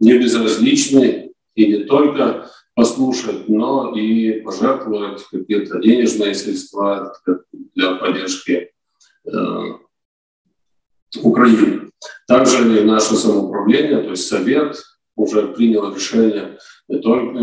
не 0.01 0.19
безразличны 0.19 1.33
и 1.55 1.67
не 1.67 1.85
только 1.85 2.49
послушать, 2.75 3.49
но 3.49 3.95
и 3.95 4.41
пожертвовать 4.41 5.23
какие-то 5.31 5.79
денежные 5.79 6.35
средства 6.35 7.15
для 7.75 7.95
поддержки 7.97 8.71
э, 9.25 9.63
Украины. 11.23 11.91
Также 12.27 12.81
и 12.81 12.85
наше 12.85 13.15
самоуправление, 13.15 14.03
то 14.03 14.11
есть 14.11 14.27
Совет, 14.27 14.83
уже 15.15 15.49
принял 15.49 15.95
решение 15.95 16.59
не 16.89 16.99
только, 16.99 17.39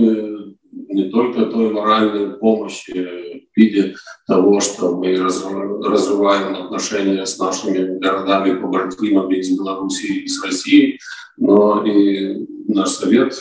не 0.89 1.09
только 1.09 1.45
той 1.45 1.71
моральной 1.71 2.37
помощи 2.37 2.91
в 2.91 3.57
виде 3.57 3.95
того, 4.27 4.59
что 4.59 4.97
мы 4.97 5.15
разрываем 5.15 6.55
отношения 6.55 7.25
с 7.25 7.37
нашими 7.39 7.99
городами-побратимами 7.99 9.35
из 9.35 9.57
Беларуси 9.57 10.05
и 10.05 10.25
из 10.25 10.43
России, 10.43 10.99
но 11.37 11.85
и 11.85 12.45
наш 12.67 12.89
Совет 12.89 13.33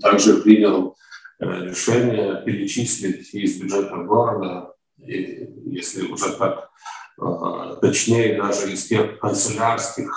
также 0.00 0.42
принял 0.42 0.96
Э, 1.40 1.64
решение 1.64 2.42
перечислить 2.44 3.32
из 3.32 3.58
бюджета 3.58 3.96
города, 3.96 4.74
и, 4.98 5.48
если 5.64 6.06
уже 6.06 6.36
так 6.36 6.68
э, 7.18 7.76
точнее, 7.80 8.36
даже 8.36 8.70
из 8.70 8.86
тех 8.86 9.18
канцелярских 9.18 10.12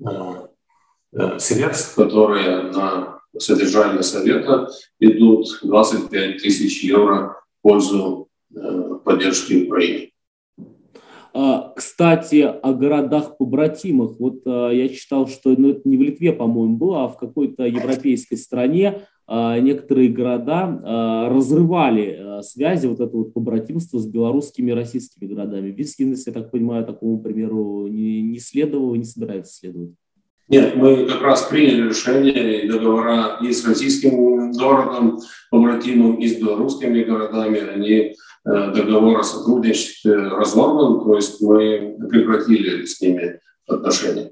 э, 0.00 1.38
средств, 1.40 1.96
которые 1.96 2.70
на 2.70 3.17
содержание 3.36 4.02
совета 4.02 4.68
идут 5.00 5.46
25 5.62 6.42
тысяч 6.42 6.82
евро 6.84 7.36
в 7.58 7.62
пользу 7.62 8.28
поддержки 9.04 9.66
Украины. 9.66 10.10
А, 11.34 11.72
кстати, 11.76 12.40
о 12.40 12.72
городах-побратимах. 12.72 14.18
Вот 14.18 14.42
я 14.46 14.88
читал, 14.88 15.28
что 15.28 15.54
ну, 15.56 15.70
это 15.70 15.82
не 15.84 15.96
в 15.96 16.02
Литве, 16.02 16.32
по-моему, 16.32 16.76
было, 16.76 17.04
а 17.04 17.08
в 17.08 17.18
какой-то 17.18 17.64
европейской 17.64 18.36
стране 18.36 19.06
а, 19.30 19.60
некоторые 19.60 20.08
города 20.08 20.80
а, 20.82 21.28
разрывали 21.28 22.16
а, 22.18 22.42
связи, 22.42 22.86
вот 22.86 22.98
это 22.98 23.14
вот 23.14 23.34
побратимство 23.34 23.98
с 23.98 24.06
белорусскими 24.06 24.70
и 24.70 24.74
российскими 24.74 25.28
городами. 25.28 25.68
Вискинес, 25.68 26.26
я 26.26 26.32
так 26.32 26.50
понимаю, 26.50 26.86
такому 26.86 27.20
примеру 27.20 27.88
не, 27.88 28.22
не 28.22 28.38
следовал 28.38 28.94
и 28.94 28.98
не 28.98 29.04
собирается 29.04 29.52
следовать. 29.52 29.90
Нет, 30.48 30.76
мы 30.76 31.04
как 31.04 31.20
раз 31.20 31.42
приняли 31.42 31.88
решение 31.88 32.70
договора 32.70 33.38
и 33.42 33.52
с 33.52 33.66
российским 33.66 34.52
городом, 34.52 35.20
побратимым, 35.50 36.16
и 36.16 36.26
с 36.26 36.38
белорусскими 36.38 37.02
городами. 37.02 37.58
Они 37.58 37.92
э, 37.94 38.14
договор 38.44 39.20
о 39.20 39.22
сотрудничестве 39.22 40.16
разорван, 40.16 41.04
то 41.04 41.16
есть 41.16 41.42
мы 41.42 41.98
прекратили 42.08 42.86
с 42.86 42.98
ними 43.00 43.40
отношения. 43.68 44.30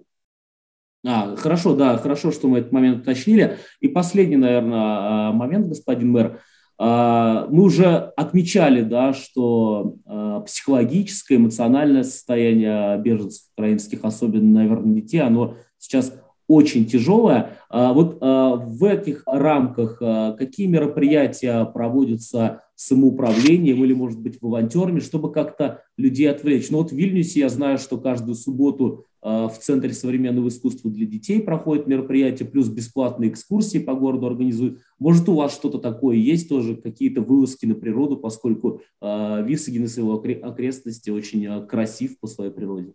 А, 1.06 1.36
хорошо, 1.36 1.76
да, 1.76 1.98
хорошо, 1.98 2.32
что 2.32 2.48
мы 2.48 2.58
этот 2.58 2.72
момент 2.72 3.02
уточнили. 3.02 3.58
И 3.80 3.88
последний, 3.88 4.36
наверное, 4.36 4.80
а, 4.80 5.32
момент, 5.32 5.68
господин 5.68 6.12
мэр. 6.12 6.40
А, 6.78 7.46
мы 7.48 7.62
уже 7.64 7.86
отмечали, 8.16 8.80
да, 8.80 9.12
что 9.12 9.96
а, 10.06 10.40
психологическое, 10.40 11.36
эмоциональное 11.36 12.02
состояние 12.02 12.98
беженцев 12.98 13.42
украинских, 13.56 14.00
особенно, 14.02 14.60
наверное, 14.60 14.94
детей, 14.94 15.20
оно 15.20 15.56
сейчас 15.78 16.12
очень 16.48 16.86
тяжелое. 16.86 17.58
Вот 17.70 18.18
в 18.20 18.84
этих 18.84 19.24
рамках 19.26 19.98
какие 20.38 20.68
мероприятия 20.68 21.64
проводятся 21.64 22.62
самоуправлением 22.76 23.82
или, 23.82 23.94
может 23.94 24.20
быть, 24.20 24.40
волонтерами, 24.40 25.00
чтобы 25.00 25.32
как-то 25.32 25.82
людей 25.96 26.30
отвлечь? 26.30 26.70
Ну 26.70 26.78
вот 26.78 26.92
в 26.92 26.94
Вильнюсе 26.94 27.40
я 27.40 27.48
знаю, 27.48 27.78
что 27.78 27.96
каждую 27.96 28.34
субботу 28.36 29.06
а, 29.22 29.48
в 29.48 29.58
Центре 29.58 29.92
современного 29.92 30.48
искусства 30.48 30.90
для 30.90 31.06
детей 31.06 31.40
проходит 31.40 31.88
мероприятие, 31.88 32.48
плюс 32.48 32.68
бесплатные 32.68 33.30
экскурсии 33.30 33.78
по 33.78 33.94
городу 33.94 34.26
организуют. 34.26 34.82
Может, 34.98 35.28
у 35.28 35.34
вас 35.34 35.52
что-то 35.52 35.78
такое 35.78 36.16
есть 36.16 36.48
тоже, 36.48 36.76
какие-то 36.76 37.22
вылазки 37.22 37.66
на 37.66 37.74
природу, 37.74 38.18
поскольку 38.18 38.82
Висагинес 39.00 39.96
и 39.96 40.00
его 40.00 40.22
окрестности 40.22 41.10
очень 41.10 41.46
а, 41.46 41.62
красив 41.62 42.20
по 42.20 42.28
своей 42.28 42.52
природе? 42.52 42.92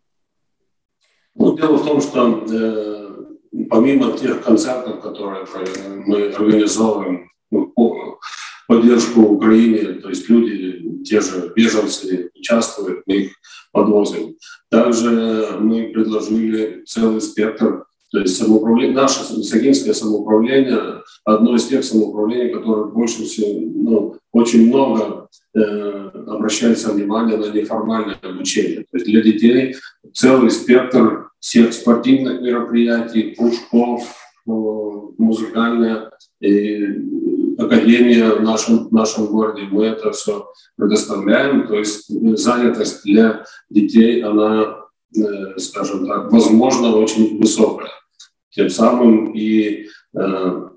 Ну, 1.35 1.57
дело 1.57 1.77
в 1.77 1.85
том, 1.85 2.01
что 2.01 2.45
э, 2.51 3.01
помимо 3.69 4.17
тех 4.17 4.43
концертов, 4.43 5.01
которые 5.01 5.45
мы 6.05 6.27
организовываем 6.27 7.29
ну, 7.49 7.73
поддержку 8.67 9.21
Украине, 9.21 9.93
то 9.93 10.09
есть 10.09 10.29
люди, 10.29 11.03
те 11.03 11.21
же 11.21 11.51
беженцы 11.55 12.31
участвуют, 12.35 13.03
мы 13.05 13.15
их 13.15 13.31
подвозим. 13.71 14.37
Также 14.69 15.57
мы 15.59 15.89
предложили 15.89 16.83
целый 16.85 17.21
спектр, 17.21 17.85
то 18.11 18.19
есть 18.19 18.37
самоуправление, 18.37 18.93
наше 18.93 19.23
Сагинское 19.23 19.93
самоуправление, 19.93 21.01
одно 21.23 21.55
из 21.55 21.65
тех 21.67 21.83
самоуправлений, 21.83 22.53
которое 22.53 22.91
больше 22.91 23.23
всего, 23.23 23.61
ну, 23.73 24.15
очень 24.33 24.67
много 24.67 25.29
э, 25.55 26.09
обращается 26.27 26.91
внимание 26.91 27.37
на 27.37 27.45
неформальное 27.45 28.17
обучение. 28.21 28.81
То 28.91 28.97
есть 28.97 29.05
для 29.05 29.21
детей 29.21 29.75
целый 30.13 30.51
спектр 30.51 31.29
всех 31.39 31.73
спортивных 31.73 32.41
мероприятий, 32.41 33.33
кружков, 33.33 34.03
э, 34.45 34.51
музыкальная 35.17 36.11
академия 37.57 38.31
в 38.31 38.41
нашем, 38.41 38.89
в 38.89 38.91
нашем 38.91 39.27
городе, 39.27 39.63
мы 39.71 39.85
это 39.85 40.11
все 40.11 40.47
предоставляем. 40.75 41.67
То 41.67 41.75
есть 41.75 42.07
занятость 42.37 43.03
для 43.03 43.45
детей, 43.69 44.21
она, 44.21 44.79
э, 45.15 45.57
скажем 45.57 46.07
так, 46.07 46.31
возможно, 46.31 46.95
очень 46.95 47.39
высокая. 47.39 47.89
Тем 48.51 48.69
самым 48.69 49.33
и 49.33 49.87
э, 50.15 50.69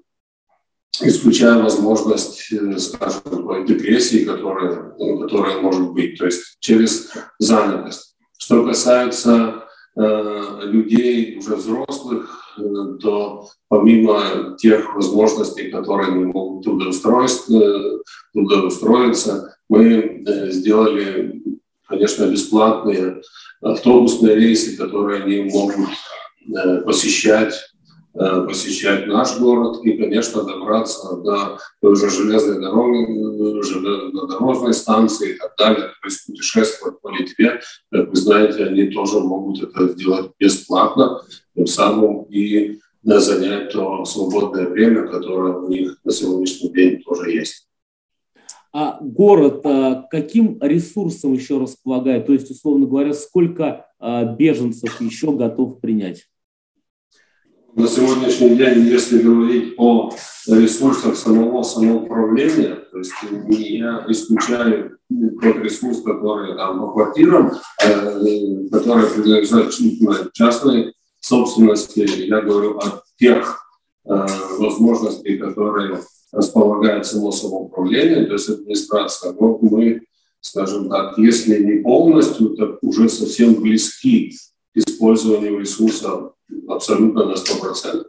исключая 1.03 1.63
возможность, 1.63 2.53
э, 2.53 2.79
скажем, 2.79 3.67
депрессии, 3.67 4.25
которая, 4.25 4.95
которая 5.21 5.61
может 5.61 5.93
быть, 5.93 6.19
то 6.19 6.27
есть 6.27 6.57
через 6.61 7.13
занятость. 7.39 8.17
Что 8.39 8.65
касается 8.65 9.61
людей 9.97 11.39
уже 11.39 11.55
взрослых, 11.55 12.57
то 13.01 13.49
помимо 13.69 14.57
тех 14.59 14.93
возможностей, 14.95 15.71
которые 15.71 16.11
мы 16.11 16.27
могут 16.27 16.65
трудоустроиться, 16.65 18.01
трудоустроиться 18.33 19.57
мы 19.69 20.25
э, 20.27 20.51
сделали, 20.51 21.43
конечно, 21.89 22.27
бесплатные 22.27 23.23
автобусные 23.61 24.37
рейсы, 24.37 24.77
которые 24.77 25.23
они 25.23 25.51
могут 25.51 25.89
э, 25.89 26.14
посещать 26.85 27.55
э, 28.15 28.47
посещать 28.47 29.07
наш 29.07 29.39
город 29.39 29.85
и, 29.85 29.93
конечно, 29.93 30.45
добраться 30.45 31.17
до 31.17 31.59
той 31.81 31.97
же 31.97 32.09
железной 32.11 32.61
дороги, 32.61 33.63
железнодорожной 33.63 34.73
станции 34.73 35.35
и 35.35 35.39
так 35.39 35.55
далее, 35.59 35.89
то 35.89 36.07
есть 36.07 36.27
путешествовать 36.27 37.01
по 37.01 37.09
Литве. 37.09 37.61
Как 37.91 38.09
вы 38.11 38.17
знаете, 38.17 38.67
они 38.67 38.87
тоже 38.87 39.19
могут 39.21 39.63
это 39.63 39.89
сделать 39.89 40.31
бесплатно, 40.39 41.23
тем 41.57 41.67
самым 41.67 42.25
и 42.25 42.79
занять 43.03 43.73
то 43.73 44.05
свободное 44.05 44.69
время, 44.69 45.09
которое 45.09 45.55
у 45.55 45.69
них 45.69 45.99
на 46.05 46.13
сегодняшний 46.13 46.71
день 46.71 47.03
тоже 47.03 47.31
есть. 47.33 47.69
А 48.73 48.99
город 49.01 49.63
каким 50.11 50.59
ресурсом 50.61 51.33
еще 51.35 51.59
располагает? 51.59 52.27
То 52.27 52.33
есть, 52.33 52.51
условно 52.51 52.87
говоря, 52.87 53.13
сколько 53.13 53.87
беженцев 54.01 55.01
еще 55.01 55.33
готов 55.33 55.81
принять? 55.81 56.27
На 57.77 57.89
сегодняшний 57.89 58.51
день, 58.51 58.87
если 58.87 59.21
говорить 59.21 59.75
о 59.79 60.13
ресурсах 60.47 61.17
самого 61.17 61.65
самоуправления, 61.65 62.77
то 62.93 62.99
есть 62.99 63.13
я 63.49 64.05
исключаю 64.09 64.99
тот 65.43 65.57
ресурс, 65.57 66.01
который 66.03 66.55
там 66.57 66.79
по 66.79 66.93
квартирам, 66.93 67.51
э, 67.83 68.69
который 68.71 69.11
принадлежит 69.11 70.33
частной 70.35 70.95
собственности, 71.21 72.07
я 72.29 72.43
говорю 72.43 72.79
о 72.79 73.03
тех 73.19 73.67
э, 74.05 74.27
возможностях, 74.59 75.41
которые 75.41 75.99
располагает 76.31 77.07
само 77.07 77.33
самоуправление, 77.33 78.27
то 78.27 78.35
есть 78.35 78.51
администрация, 78.51 79.33
но 79.33 79.59
мы, 79.61 80.03
скажем 80.41 80.89
так, 80.89 81.19
если 81.19 81.65
не 81.65 81.83
полностью, 81.83 82.51
то 82.51 82.79
уже 82.83 83.09
совсем 83.09 83.55
близки 83.55 84.31
к 84.75 84.77
использованию 84.77 85.59
ресурсов 85.59 86.35
абсолютно 86.69 87.27
на 87.27 87.35
100%. 87.35 88.05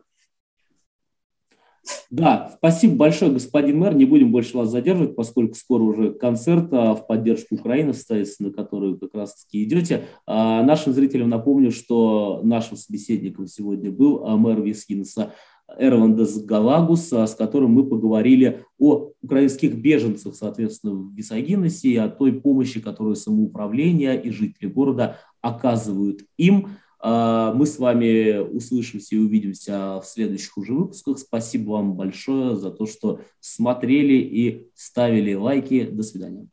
Да, 2.09 2.53
спасибо 2.57 2.95
большое, 2.95 3.31
господин 3.31 3.79
мэр. 3.79 3.93
Не 3.93 4.05
будем 4.05 4.31
больше 4.31 4.57
вас 4.57 4.69
задерживать, 4.69 5.15
поскольку 5.15 5.55
скоро 5.55 5.83
уже 5.83 6.13
концерт 6.13 6.69
а, 6.71 6.95
в 6.95 7.05
поддержку 7.07 7.55
Украины 7.55 7.93
состоится, 7.93 8.43
на 8.43 8.51
который 8.51 8.97
как 8.97 9.13
раз-таки 9.13 9.63
идете. 9.63 10.05
А, 10.25 10.63
нашим 10.63 10.93
зрителям 10.93 11.29
напомню, 11.29 11.71
что 11.71 12.41
нашим 12.43 12.77
собеседником 12.77 13.47
сегодня 13.47 13.91
был 13.91 14.25
а, 14.25 14.37
мэр 14.37 14.61
Вискинса 14.61 15.33
Эрвандес 15.77 16.43
Галагус, 16.43 17.11
с 17.11 17.35
которым 17.35 17.71
мы 17.71 17.87
поговорили 17.87 18.63
о 18.79 19.11
украинских 19.21 19.75
беженцах, 19.75 20.35
соответственно, 20.35 20.93
в 20.93 21.13
Висагиносе 21.15 21.89
и 21.89 21.97
о 21.97 22.07
той 22.07 22.33
помощи, 22.33 22.79
которую 22.79 23.15
самоуправление 23.15 24.21
и 24.21 24.29
жители 24.29 24.67
города 24.67 25.17
оказывают 25.41 26.21
им. 26.37 26.69
А, 27.07 27.53
мы 27.53 27.67
с 27.67 27.77
вами 27.77 28.39
услышимся 28.39 29.13
и 29.13 29.19
увидимся 29.19 29.99
в 29.99 30.05
следующих 30.05 30.57
уже 30.57 30.73
выпусках. 30.73 31.19
Спасибо 31.19 31.73
вам 31.73 31.93
большое 31.93 32.55
за 32.55 32.71
то, 32.71 32.87
что 32.87 33.21
смотрели 33.39 34.15
и 34.15 34.71
ставили 34.73 35.35
лайки. 35.35 35.83
До 35.83 36.01
свидания. 36.01 36.47